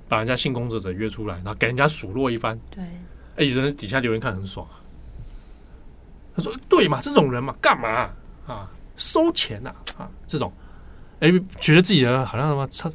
[0.09, 2.85] 把人家性工作者约出来，然后给人家数落一番，对，
[3.37, 4.79] 哎，有人底下留言看很爽啊，
[6.37, 8.11] 他说对嘛，这种人嘛，干嘛
[8.47, 8.71] 啊？
[8.97, 10.53] 收钱呐啊，啊，这种，
[11.21, 12.91] 哎，觉得自己的好像什么超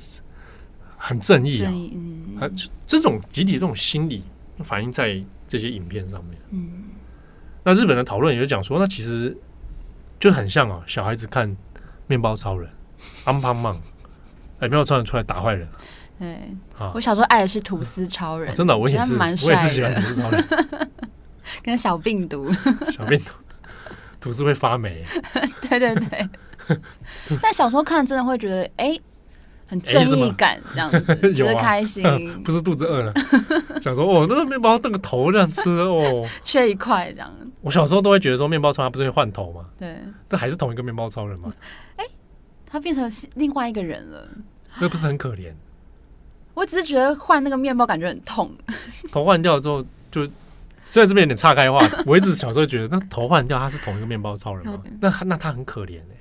[0.98, 2.50] 很正义啊，嗯，啊，
[2.88, 4.24] 这种集体这种心理
[4.64, 6.38] 反映在这些影片上面。
[6.50, 6.86] 嗯，
[7.64, 9.38] 那日本的讨论也就讲说，那其实
[10.20, 11.56] 就很像啊，小孩子看
[12.08, 12.70] 面包超人，
[13.26, 13.76] 安胖胖，
[14.60, 15.68] 哎，面包超人出来打坏人。
[16.22, 16.38] 对，
[16.78, 20.48] 啊，我小时候爱的是吐司超人，真的，我也是，我也是喜欢吐司超人，
[21.64, 22.48] 跟小病毒，
[22.94, 23.32] 小病毒。
[24.20, 25.04] 吐司会发霉，
[25.62, 26.30] 对 对对。
[27.42, 29.02] 但小时候看真的会觉得，哎、欸，
[29.68, 32.16] 很正义感这样子，觉得开心、啊。
[32.46, 33.12] 不是肚子饿了，
[33.82, 37.34] 想说哦，那个面包那个头这样吃哦，缺一块这样。
[37.62, 39.66] 我小时候都会觉得说，面包超人不是会换头吗？
[39.80, 41.52] 对，但还是同一个面包超人吗？
[41.98, 42.12] 哎、欸，
[42.68, 44.30] 他变成另外一个人了，
[44.80, 45.52] 那不是很可怜？
[46.54, 48.52] 我只是觉得换那个面包感觉很痛，
[49.12, 50.28] 头换掉之后就。
[50.84, 54.84] 虽然这边有点岔开话， 我一直小时候觉得，那头换掉他是同一个面包超人吗？
[55.00, 56.18] 那那他很可怜哎、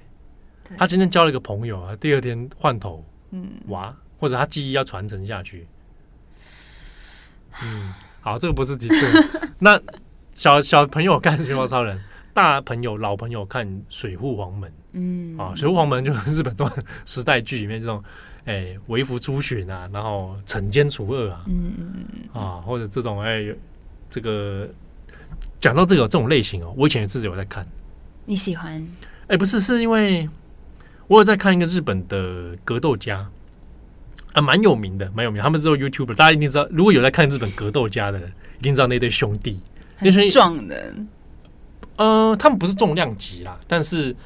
[0.71, 5.67] 欸，他今天交了一个朋友啊，第二天换头，嗯，哇，或者他记忆要传承下去，
[7.65, 8.95] 嗯，好，这个不是的确。
[9.59, 9.81] 那
[10.35, 12.01] 小小朋友看面包超人，
[12.33, 16.73] 大朋友老朋友看水户黄门，嗯，啊，水户黄门就是日本这种
[17.05, 18.01] 时代剧里面这种，
[18.45, 23.31] 哎、欸，微服出巡啊，然后惩奸除恶啊，嗯嗯嗯，啊，或者这种哎。
[23.43, 23.57] 欸
[24.13, 24.69] 这个
[25.61, 27.65] 讲到这个这种类型哦，我以前也自己有在看。
[28.25, 28.75] 你喜欢？
[29.29, 30.29] 哎、欸，不是，是因为
[31.07, 33.31] 我有在看一个日本的格斗家
[34.33, 35.41] 啊，蛮有名的，蛮有名。
[35.41, 36.67] 他们是做 YouTuber，大家一定知道。
[36.73, 38.19] 如果有在看日本格斗家的，
[38.59, 39.61] 一定知道那对兄弟，
[40.01, 40.93] 那是壮的。
[41.95, 44.17] 呃，他们不是重量级啦，但是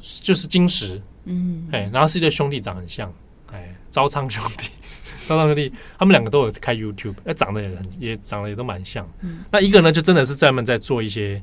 [0.00, 3.12] 就是金石，嗯，哎，然后是一对兄弟，长很像，
[3.56, 4.70] 哎，朝仓兄弟。
[5.26, 9.04] 张张兄弟，他们两个都有开 YouTube，哎，长得也很，也长得也都蛮像。
[9.22, 11.42] 嗯，那一个呢，就真的是专门在做一些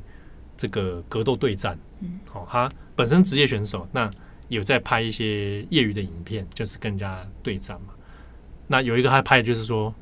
[0.55, 1.77] 这个格斗对战。
[1.99, 4.09] 嗯，好、哦，他本身职业选手，那
[4.47, 7.93] 有在拍一些业余的影片，就是跟人家对战嘛。
[8.67, 9.93] 那有一个他拍的就是说，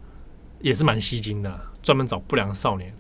[0.60, 2.94] 也是蛮吸睛的，专门找不良少年，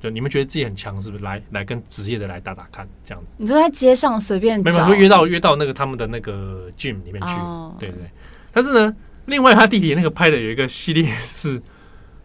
[0.00, 1.24] 就你们觉得自己很强，是不是？
[1.24, 3.34] 来来跟职业的来打打看，这样子。
[3.36, 7.34] 你就在街上随便，没有会约到约到那个他们的那个 gym 里面去，
[7.80, 8.08] 对对。
[8.54, 8.96] 但是呢。
[9.26, 11.58] 另外，他弟弟那个拍的有一个系列是，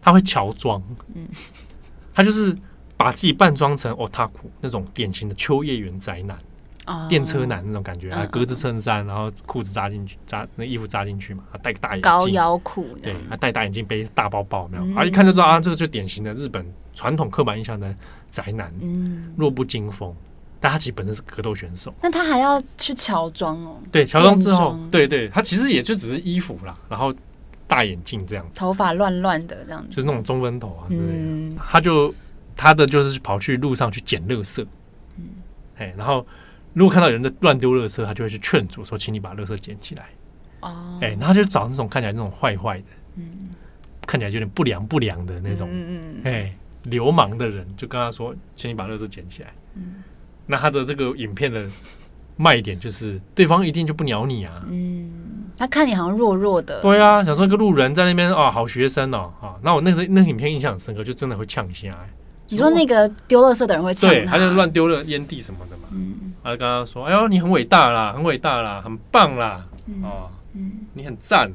[0.01, 0.83] 他会乔装，
[1.15, 1.25] 嗯，
[2.13, 2.53] 他就是
[2.97, 6.37] 把自己扮装成 otaku 那种典型的秋叶原宅男，
[6.87, 17.95] 哦，电车男那种感觉，啊，格子衬衫，然后裤子扎进去，扎那衣服扎进去嘛，他戴个大眼镜，高腰裤，对，他戴大眼镜，背大包包，没有，啊，一看就知道啊，这个就典型的日本传统刻板印象的
[18.29, 20.13] 宅男，嗯，弱不禁风。
[20.59, 23.81] 但他其实本身是格斗选手，那他还要去乔装哦。
[23.91, 27.13] 对，乔装之后，对对，他其实也就只是衣服啦，然后
[27.65, 31.13] 大眼镜这样子，头发乱乱的这样子，就是那种中分头啊之类的。
[31.13, 32.13] 嗯、他就
[32.57, 34.65] 他的就是跑去路上去捡垃圾，
[35.17, 35.23] 嗯，
[35.77, 36.27] 哎，然后
[36.73, 40.09] 如果看到有人在乱丢垃圾，他就会去劝阻说，请你把垃圾捡起来。
[40.59, 43.51] 哦，哎，然后他就找那种看起来那种坏坏的，嗯，
[44.05, 50.03] 看起来有点不良不良的那种，嗯嗯，哎，流氓的人，就跟他说，请你把垃圾捡起来，嗯。
[50.51, 51.63] 那他的这个影片的
[52.37, 54.63] 卖点就是，对方一定就不鸟你啊。
[54.67, 55.11] 嗯，
[55.55, 56.81] 他看你好像弱弱的。
[56.81, 61.95] 对啊，想说一个路人在那边哦，好学生哦，啊，那我那个那个影片印象很深刻，就真的会呛一下。
[62.47, 64.09] 你说那个丢垃圾的人会呛？
[64.09, 65.83] 对，他就乱丢了烟蒂什么的嘛。
[65.91, 69.63] 嗯，他就跟他说：“哎呦，你很伟大啦，很伟大啦，很棒啦，
[70.01, 71.51] 啊，嗯，你很赞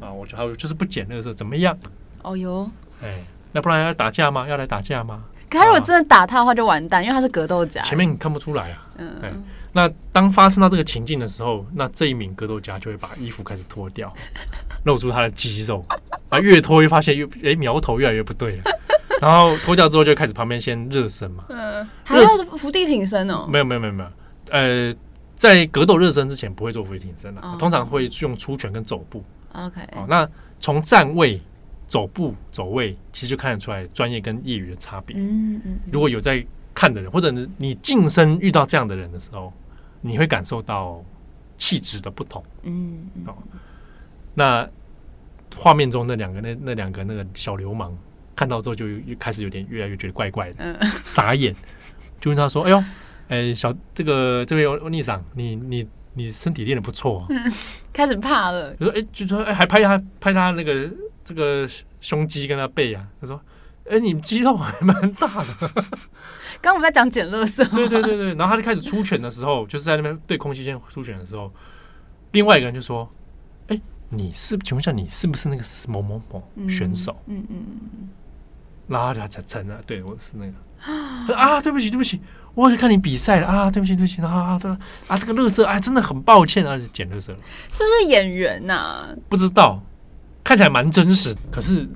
[0.00, 1.78] 啊，我觉得就是不捡垃圾怎么样？
[2.22, 2.68] 哦哟，
[3.04, 3.20] 哎，
[3.52, 4.48] 那不然要打架吗？
[4.48, 5.22] 要来打架吗？”
[5.58, 7.82] 他如果真的打他的话，就完蛋，因为他是格斗家。
[7.82, 8.86] 前面你看不出来啊。
[8.98, 9.44] 嗯。
[9.74, 14.12] 那当发生到这个情境的时候，那这一名格斗家就会把衣服开始脱掉，
[14.84, 15.82] 露出他的肌肉。
[16.28, 18.62] 啊，越脱越发现越哎苗头越来越不对了，
[19.20, 21.44] 然后脱掉之后就开始旁边先热身嘛。
[21.48, 22.26] 嗯，还要
[22.58, 23.46] 伏地挺身哦？
[23.48, 24.10] 没有没有没有没有，
[24.50, 24.94] 呃，
[25.36, 29.24] 在格斗热身之前不会做伏地挺身的，通常会用出拳跟走步。
[29.52, 30.28] OK，哦，那
[30.60, 31.40] 从站位、
[31.92, 35.14] 走步、走位，其实就看得出来专业跟业余的差别。
[35.18, 39.52] 嗯嗯，如果有在看的人，或者你近身遇到这样的人的时候，
[40.00, 41.04] 你会感受到
[41.58, 42.42] 气质的不同。
[42.62, 43.36] 嗯嗯，哦，
[44.32, 44.66] 那
[45.54, 47.94] 画面中那两个那那两个那个小流氓
[48.34, 48.86] 看到之后，就
[49.18, 51.54] 开始有点越来越觉得怪怪的，傻眼，
[52.22, 52.84] 就问他说：“哎呦，
[53.28, 57.28] 哎小这个这位欧尼桑，你你。”你身体练得不错、啊，
[57.90, 58.74] 开始怕了。
[58.74, 60.86] 就说：“哎、欸，就说哎、欸，还拍他拍他那个
[61.32, 61.68] 这个
[62.00, 63.40] 胸肌跟他背啊。”他说
[63.88, 65.84] ：“哎、欸，你肌肉还蛮大的。
[66.60, 67.66] ”刚我们在讲捡垃圾。
[67.74, 71.52] 对对对对，然后他就开始出拳的时候，就是在那边对空气线出拳的时候，
[72.32, 73.08] 另外一个人就说
[73.68, 78.08] ：“哎、欸，你是请问一下，你是不是那个某某某选手？”嗯嗯嗯。
[78.88, 80.52] 然后他才承认，对我是那个。
[80.84, 82.20] 他说：“啊，对不起，对不起。”
[82.54, 83.70] 我去看你比赛了啊！
[83.70, 84.70] 对不起，对不起，啊对
[85.06, 85.16] 啊！
[85.16, 87.38] 这个乐色，哎，真的很抱歉啊，捡乐色了。
[87.70, 89.08] 是不是演员呐、啊？
[89.26, 89.82] 不知道，
[90.44, 91.88] 看起来蛮真实，可是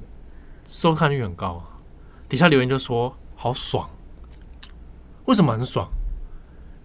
[0.67, 1.79] 收看率很高啊。
[2.29, 3.89] 底下留言就说好爽，
[5.27, 5.89] 为什么很爽？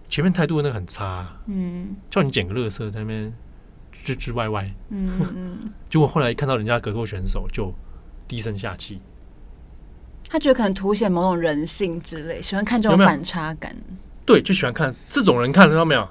[0.08, 3.32] 前面态度那个很差、啊，嗯，叫你捡个乐色在那边
[4.04, 7.72] 吱吱歪歪，嗯嗯，结果后来看到人家格斗选手就
[8.28, 9.00] 低声下气。
[10.28, 13.72] 他觉得可能凸显某种人性之类，喜欢看这种反差感。
[13.72, 13.84] 有有？
[14.24, 16.08] 对，就喜欢看这种人，看得到没有？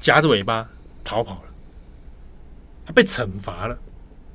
[0.00, 0.68] 夹着尾巴
[1.04, 1.50] 逃跑了，
[2.86, 3.78] 他被惩罚了。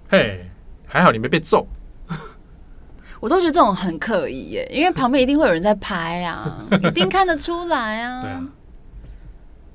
[0.09, 0.49] 嘿，
[0.85, 1.67] 还好你没被揍。
[3.19, 8.21] 我都觉得这种很刻意耶，因为旁边一定会有人在拍啊， 一定看得出来啊。
[8.21, 8.47] 对啊，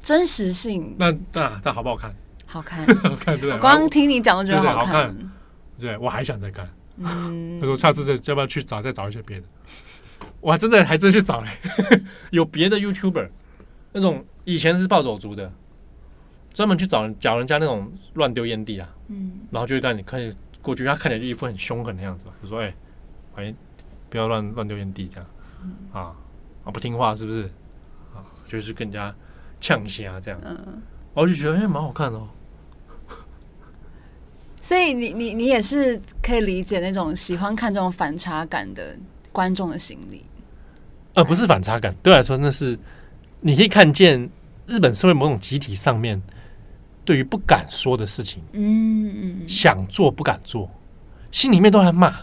[0.03, 0.95] 真实性。
[0.99, 2.15] 那那那好不好看？
[2.47, 3.39] 好看， 好看。
[3.39, 4.93] 对，我光听你讲，都觉得好看。
[4.93, 5.31] 对，对，好看。
[5.79, 6.69] 对，我还想再看。
[6.99, 9.47] 嗯，他说下次再要不要去找再找一些别的？
[10.41, 11.49] 我还真的还真去找嘞，
[12.31, 13.29] 有别的 YouTuber，
[13.93, 15.51] 那种以前是暴走族的，
[16.53, 20.21] 专门去找找人家那种乱丢烟蒂啊，嗯，然后就会看你看
[20.61, 22.75] 过去，他看起来就一副很凶狠的样子，就说哎，
[23.37, 23.55] 哎，
[24.11, 25.27] 不要乱乱丢烟蒂这样，
[25.93, 26.15] 啊
[26.65, 27.45] 啊不听话是不是？
[28.15, 29.15] 啊，就是更加
[29.61, 30.83] 呛声这样，嗯，
[31.15, 32.29] 我就觉得哎蛮好看的哦。
[34.61, 38.97] 所以你你你也是可以理解那种喜欢看这种反差感的
[39.33, 40.25] 观众的心理，
[41.15, 42.79] 呃，不是反差感，对我来说那是
[43.41, 44.31] 你可以看见
[44.69, 46.23] 日本社会某种集体上面
[47.05, 50.71] 对于不敢说的事情，嗯嗯，想做不敢做，
[51.31, 52.15] 心里面都在骂，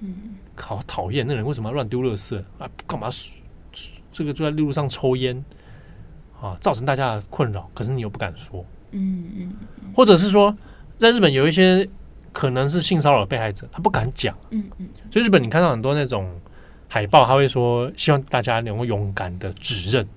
[0.00, 2.68] 嗯，好讨厌那人为什么要乱丢垃圾啊？
[2.86, 3.08] 干嘛
[4.12, 5.44] 这个就在路上抽烟
[6.40, 9.52] 啊，造成大家的困扰，可是你又不敢说，嗯嗯，
[9.94, 10.56] 或者是说。
[10.98, 11.86] 在日本有一些
[12.32, 14.34] 可能是性骚扰被害者，他不敢讲。
[14.48, 16.26] 嗯嗯，所以日本你看到很多那种
[16.88, 20.08] 海报，他会说希望大家能够勇敢的指认，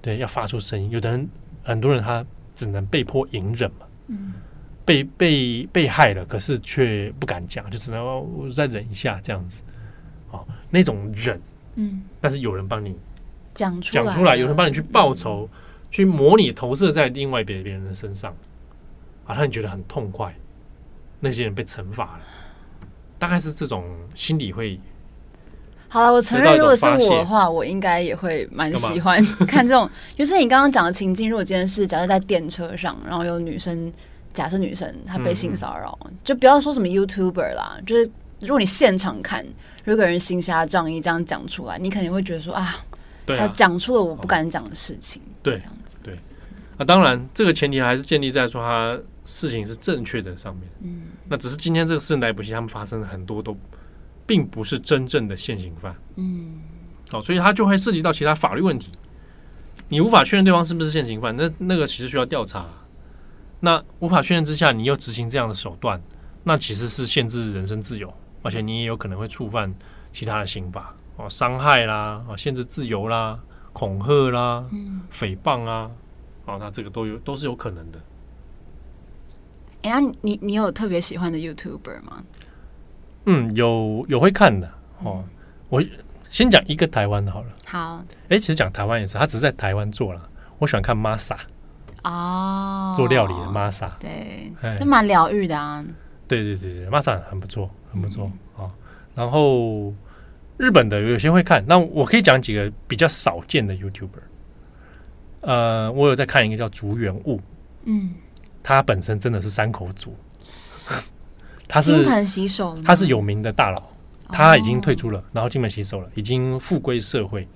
[0.00, 0.88] 对，要发出声音。
[0.90, 1.28] 有的人，
[1.64, 2.24] 很多人他
[2.56, 3.86] 只能被迫隐忍嘛。
[4.08, 4.32] 嗯，
[4.84, 9.62] 被被被害了，可是却不敢讲，就只能我再忍一下这样子。
[10.30, 11.40] 哦，那种忍，
[11.76, 12.96] 嗯，但是有人帮你
[13.54, 15.48] 讲出讲出来，有人帮你去报仇，
[15.90, 18.34] 去模拟投射在另外别别人的身上。
[19.26, 20.34] 啊，让你觉得很痛快，
[21.20, 22.20] 那些人被惩罚了，
[23.18, 23.84] 大概是这种
[24.14, 24.80] 心理会。
[25.88, 29.88] 好了，我承认，如果是我的话，我应该也会蛮喜欢 看这种。
[30.16, 33.92] 就是你刚刚讲的情境，如果今天是假设在电车上，然后有女生，
[34.34, 38.10] 假设女生她被性骚扰，嗯、就不要说什么 YouTuber 啦，就是
[38.40, 39.44] 如果你现场看，
[39.84, 42.84] 如果有人行侠仗义这样讲出来，你肯定会觉得说啊，
[43.26, 45.22] 啊他讲出了我不敢讲的事情。
[45.42, 46.18] 对，这样子对。
[46.76, 48.98] 啊，当然，这个前提还是建立在说他。
[49.28, 53.56] 事情是正确的上面，嗯，那只是今天这个四人逮捕戏，他们发生了很多都
[54.26, 56.60] 并不是真正的现行犯，嗯，
[57.08, 58.90] 好，所以他就会涉及到其他法律问题，
[59.88, 62.66] 你无法确认对方是不是现行犯，那那个其实需要调查，
[63.60, 66.02] 那无法确认之下，你又执行这样的手段，
[66.42, 68.12] 那其实是限制人身自由，
[68.42, 69.72] 而且你也有可能会触犯
[70.12, 73.38] 其他的刑法，哦，伤害啦，啊，限制自由啦，
[73.72, 75.90] 恐吓啦，嗯，诽谤啊，
[76.46, 78.00] 哦，那这个都有都是有可能的。
[79.82, 82.24] 哎呀，你你有特别喜欢的 YouTuber 吗？
[83.26, 84.70] 嗯，有有会看的
[85.02, 85.22] 哦。
[85.68, 85.82] 我
[86.30, 87.48] 先讲一个台湾的好了。
[87.64, 88.02] 好。
[88.28, 90.28] 哎，其实讲台湾也是，他只是在台湾做了。
[90.58, 91.36] 我喜欢看 Masa。
[92.04, 92.94] 哦。
[92.96, 93.90] 做料理的 Masa。
[93.98, 94.52] 对。
[94.78, 95.84] 这蛮疗愈的啊。
[96.28, 98.70] 对对对对，Masa 很不错，很不错啊。
[99.14, 99.92] 然后
[100.56, 104.08] 日本的有些会看，那我可以讲几个比较少见的 YouTuber。
[105.40, 107.40] 呃，我有在看一个叫竹原物。
[107.84, 108.14] 嗯。
[108.62, 110.16] 他本身真的是山口组，
[111.68, 113.82] 他是金盆洗手，他是有名的大佬
[114.28, 117.46] 他已经退出了，然后金盆洗手了，已经复归社会。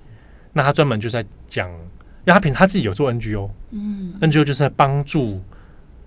[0.53, 5.41] 那他专门就在讲，因为他平他自己有做 NGO，嗯，NGO 就是在帮助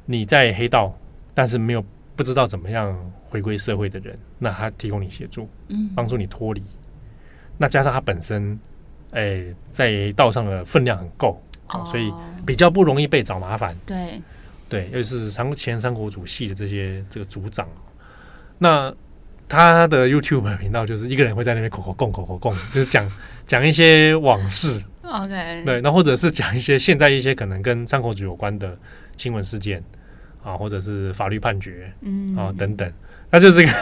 [0.04, 0.94] 你在黑道，
[1.32, 1.84] 但是没有
[2.14, 2.94] 不知道怎么样
[3.28, 6.62] 回归社会的人，那他提供你协助，嗯，帮助你脱离。
[7.56, 8.58] 那加上他本身，
[9.12, 12.12] 哎、欸，在道上的分量很够，哦，所以
[12.44, 13.74] 比较不容易被找麻烦。
[13.86, 14.20] 对，
[14.68, 17.66] 对，又是三前三国主系的这些这个组长，
[18.58, 18.94] 那。
[19.46, 23.06] 他的 YouTube 频道就是一个人会在那边口口供口口供， 就是讲
[23.46, 24.82] 讲一些往事。
[25.02, 28.76] OK，对，那或者是讲一些现在一些可能跟三口组有关的
[29.18, 29.84] 新闻事件
[30.42, 32.90] 啊，或者是法律判决，嗯啊等等，
[33.30, 33.72] 那就是一个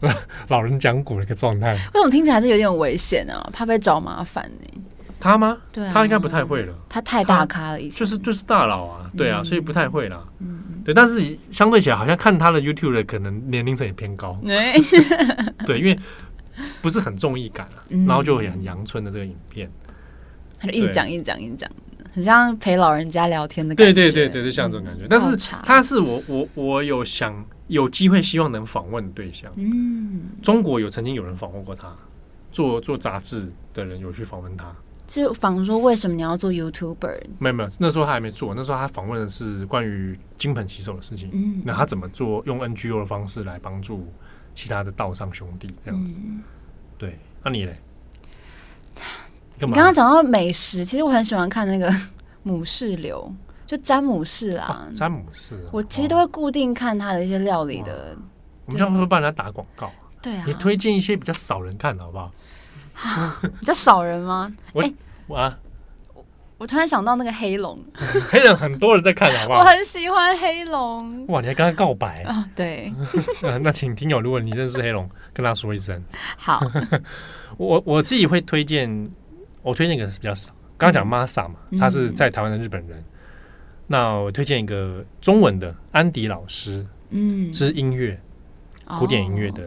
[0.46, 1.72] 老人讲古的一个状态。
[1.72, 3.50] 为什么听起来是有点危险啊？
[3.52, 4.80] 怕被找麻烦呢？
[5.20, 5.58] 他吗？
[5.72, 6.74] 对、啊，他应该不太会了。
[6.88, 10.22] 他太大咖了，就是就是大佬啊，对啊，嗯、所以不太会啦。
[10.38, 14.38] 嗯，对，但是相对起来，好像看他的 YouTube 的可能年龄层也偏高。
[14.44, 14.74] 对，
[15.66, 15.98] 对，因为
[16.80, 19.70] 不是很综艺感啊，然后就也很阳春的这个影片，
[20.58, 21.70] 他就一直讲，一直讲，一直讲，
[22.12, 23.92] 很像陪老人家聊天的感觉。
[23.92, 25.04] 对对对对，就像这种感觉。
[25.04, 29.50] 嗯、但是他是我我我有想有机会希望能访问的对象。
[29.56, 31.92] 嗯，中国有曾经有人访问过他，
[32.52, 34.72] 做做杂志的人有去访问他。
[35.08, 37.20] 就访说，为什么你要做 YouTuber？
[37.38, 38.54] 没有没有，那时候他还没做。
[38.54, 41.30] 那时候他访问的是关于金盆洗手的事情。
[41.32, 42.42] 嗯，那他怎么做？
[42.44, 44.06] 用 NGO 的方式来帮助
[44.54, 46.20] 其他的道上兄弟这样子。
[46.22, 46.42] 嗯、
[46.98, 47.76] 对，那、啊、你嘞？
[49.60, 51.90] 你刚刚讲到美食，其实我很喜欢看那个
[52.44, 53.32] 母士流，
[53.66, 54.64] 就詹姆士啦。
[54.64, 58.14] 啊、詹姆士，我其实都会固定看他的一些料理的。
[58.66, 59.90] 我们这样会不会帮人家打广告？
[60.20, 62.30] 对啊，你推荐一些比较少人看的好不好？
[63.60, 64.52] 比较少人吗？
[64.72, 64.94] 我、欸、
[65.34, 65.58] 啊，
[66.58, 67.78] 我突然想到那个黑龙，
[68.30, 69.60] 黑龙很多人在看，好不好？
[69.60, 71.26] 我很喜欢黑龙。
[71.28, 72.44] 哇，你还跟他告白啊？
[72.56, 72.92] 对。
[73.62, 76.02] 那请听友，如果你认识黑龙，跟他说一声。
[76.36, 76.60] 好。
[77.56, 79.10] 我我自己会推荐，
[79.62, 80.52] 我推荐一个是比较少。
[80.76, 82.98] 刚刚讲 Masa 嘛，他是在台湾的日本人。
[82.98, 83.04] 嗯、
[83.88, 88.20] 那我推荐一个中文的安迪老师，嗯，是音乐
[88.98, 89.62] 古典音乐的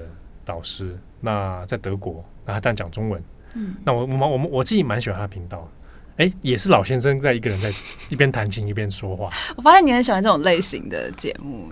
[0.46, 0.92] 导师。
[0.92, 2.24] 哦、那在德国。
[2.46, 3.24] 那他但讲中文，
[3.54, 5.70] 嗯，那我我我们我自己蛮喜欢他的频道，
[6.18, 7.72] 哎、欸，也是老先生在一个人在
[8.10, 9.30] 一边弹琴一边说话。
[9.56, 11.72] 我发现你很喜欢这种类型的节目，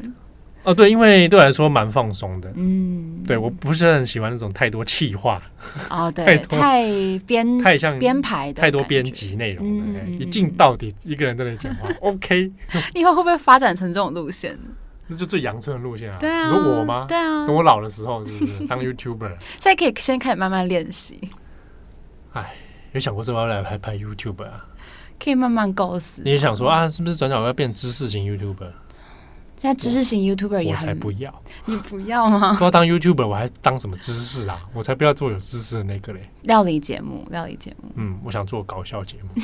[0.63, 5.41] 哦，对，因为对我来说蛮放松的，嗯，对，我不是很喜欢那种太多气话，
[5.89, 6.85] 哦， 对，太
[7.25, 12.51] 编太像编排的，太多编辑内容了，嗯、一镜到底一个人在那里讲话，OK，
[12.93, 14.57] 你以后会不会发展成这种路线？
[15.09, 16.17] 那就最阳春的路线啊！
[16.19, 17.05] 对啊，你说我吗？
[17.09, 19.29] 对啊，等我老的时候是不是 当 YouTuber？
[19.59, 21.19] 现在可以先开始慢慢练习。
[22.33, 22.53] 哎，
[22.93, 24.65] 有想过是不是要来拍拍 YouTuber 啊？
[25.19, 26.21] 可以慢慢构思。
[26.23, 28.71] 你也想说啊，是不是转角要变知识型 YouTuber？
[29.57, 31.33] 现在知识型 YouTuber 也才不要。
[31.65, 32.53] 你不要吗？
[32.57, 34.61] 不要当 YouTuber，我还当什么知识啊？
[34.73, 36.21] 我才不要做有知识的那个嘞。
[36.43, 37.91] 料理节目，料理节目。
[37.95, 39.41] 嗯，我想做搞笑节目，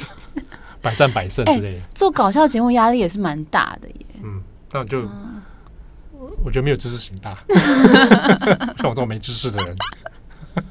[0.80, 1.80] 百战百胜之类的。
[1.94, 4.06] 做搞笑节目压力也是蛮大的耶。
[4.22, 4.42] 嗯。
[4.72, 5.08] 那就，
[6.44, 7.38] 我觉得没有知识型大，
[8.78, 9.76] 像我这种没知识的人，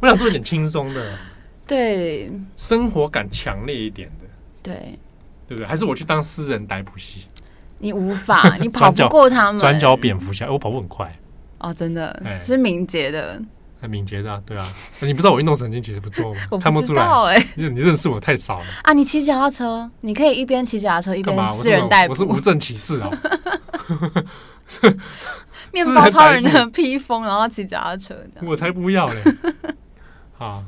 [0.00, 1.18] 我想做一点轻松的，
[1.66, 4.26] 对，生活感强烈一点的，
[4.62, 4.98] 对，
[5.48, 5.66] 对不对？
[5.66, 7.26] 还是我去当私人逮捕戏？
[7.78, 11.12] 你无法， 你跑不过他们，转角蝙蝠侠，我跑步很快，
[11.58, 13.40] 哦，真的，是敏捷的。
[13.80, 14.66] 很敏捷的，对啊，
[15.00, 16.40] 你不知道我运动神经其实不错吗？
[16.50, 18.92] 我看不出来哎，你 你认识我太少了啊！
[18.92, 23.10] 你骑脚踏车，你可以一边骑脚踏车一边私人代步，我是无证骑士啊！
[25.72, 29.22] 面包超人的披风，然后骑脚踏车，我才不要嘞！
[30.38, 30.62] 啊，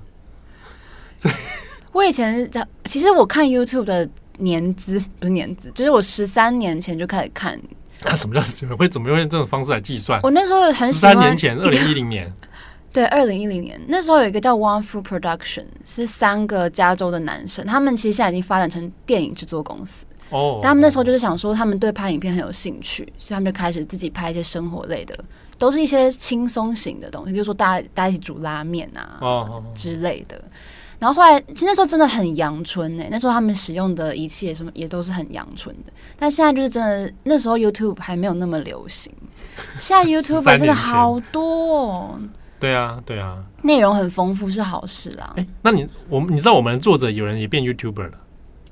[1.93, 4.09] 我以前在，其实我看 YouTube 的
[4.39, 7.61] 年资不是年资，就是我十三年前就开始看。
[8.05, 10.19] 啊，什么叫会怎么用这种方式来计算？
[10.23, 12.33] 我那时候很十三年前，二零一零年。
[12.93, 20.05] 对，二零一零年那时候有一个叫 One Food Production，是三个加州的男生，他们其实现在已经发展成电影制作公司。
[20.29, 25.19] 哦，oh, 但他们那时候就是想说，他们对拍影片很有兴趣，所以他们就开始自己拍一些生活类的，
[25.59, 29.63] 都是一些轻松型的东西，就是说大家大家一起煮拉面啊、oh.
[29.75, 30.43] 之类的。
[30.99, 35.93] 然后后来，其实那时候真的很阳春诶，那时候他们使用的仪器也什么也都是很阳春的。
[36.17, 39.13] 但现在就是真的，那时候 YouTube 还没有那么流行，
[39.81, 42.21] 现在 YouTube 真的好多哦。
[42.63, 45.35] 对啊，对啊，内容很丰富是好事啦。
[45.37, 48.13] 哎，那你我们你知道我们作者有人也变 YouTuber 了，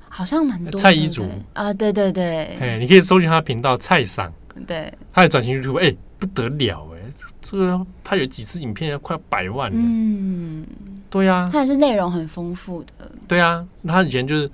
[0.07, 0.79] 好像蛮多。
[0.79, 1.25] 蔡依竹。
[1.51, 4.31] 啊，对对对，哎，你可以搜寻他频道蔡桑，
[4.65, 6.99] 对，他也转型 YouTuber，哎，不得了哎，
[7.41, 10.65] 这个他有几次影片要快百万了，嗯，
[11.09, 13.11] 对啊，他也是内容很丰富的。
[13.27, 14.49] 对啊，他以前就是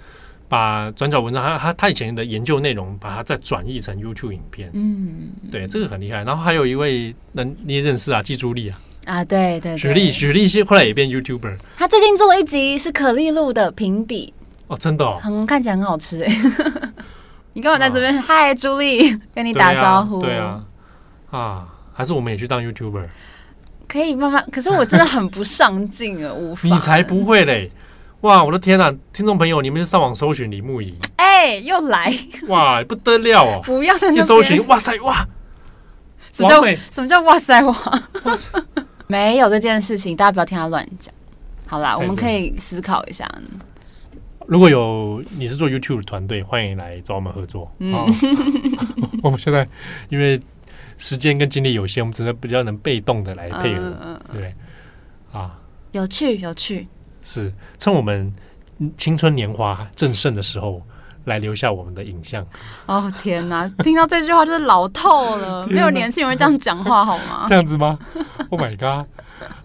[0.50, 6.24] 把转角文章，他他他以前的研究内容，把它再转译成 YouTube 影片，嗯，对，这个很厉害。
[6.24, 8.80] 然后还有一位，那你也认识啊，季朱莉啊。
[9.08, 11.56] 啊，对对，雪莉雪莉，后来也变 YouTuber。
[11.78, 14.34] 他最近做了一集是可丽露的评比
[14.68, 16.36] 哦，真的，哦，很看起来很好吃哎。
[17.54, 18.22] 你干嘛在这边？
[18.22, 20.22] 嗨，朱莉，跟你打招呼。
[20.22, 20.62] 对啊，
[21.32, 23.06] 啊，还是我们也去当 YouTuber？
[23.88, 26.68] 可以慢慢，可是我真的很不上进啊， 无法。
[26.68, 27.70] 你才不会嘞！
[28.22, 30.94] 哇，我的天呐，听众朋友，你们就上网搜寻李牧仪。
[31.16, 32.14] 哎，又来！
[32.50, 33.62] 哇，不得了哦！
[33.64, 35.26] 不要在那边一搜寻，哇塞哇！
[36.34, 37.74] 什么叫什么叫哇塞哇？
[39.08, 41.14] 没有这件事情，大家不要听他乱讲。
[41.66, 43.30] 好啦，我们可以思考一下。
[44.46, 47.70] 如果有你是做 YouTube 团队，欢迎来找我们合作。
[47.80, 47.94] 嗯，
[49.24, 49.68] 我们现在
[50.10, 50.40] 因为
[50.98, 54.54] 时间跟精力有限，我们只能比较能被动的来配合，对？
[55.32, 55.60] 啊，
[55.92, 56.88] 有趣有趣，
[57.24, 58.34] 是趁我们
[58.98, 60.82] 青春年华正盛的时候。
[61.28, 62.46] 来留下我们的影像。
[62.88, 67.46] 哦天哪，听到这句话就是老透了， 没有年轻人这样讲话好吗？
[67.50, 67.98] 这样子吗
[68.50, 69.06] ？Oh my god！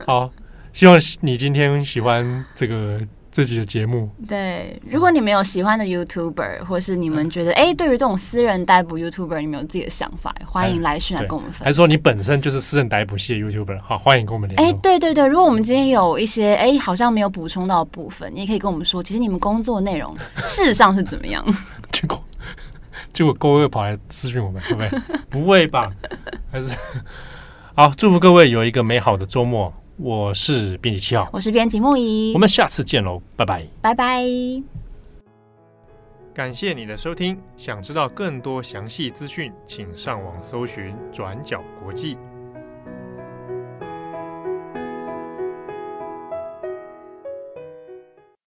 [0.07, 0.31] 好，
[0.73, 3.01] 希望你今天喜欢这个。
[3.33, 11.65] 自己的节目，对，如果你们有喜欢的 YouTuber，或是你们觉得哎、欸，对于这种私人逮捕 YouTuber，你们有自己的想法，欢迎来讯来跟我们分享。
[11.65, 14.63] 还是说你本身就是私人逮捕系的 YouTuber，好，欢迎跟我们联络。
[14.63, 20.15] 哎、欸，对对对，如果我们今天有一些哎、欸，好像没有补充到的部分，你也可以跟我们说，其实你们工作内容
[20.45, 21.43] 事实上是怎么样？
[21.91, 22.23] 结果
[23.15, 24.91] 结果各位跑来咨询我们，会不会？
[25.31, 25.91] 不会吧？
[26.51, 26.77] 还是
[27.75, 29.73] 好，祝福各位有一个美好的周末。
[29.97, 34.25] 我是编辑七号，我是编辑木仪，我们下次见喽，拜拜，拜拜。
[36.35, 42.17] 感谢你的收听，想知道更多详细资讯，请上网搜寻转角国际。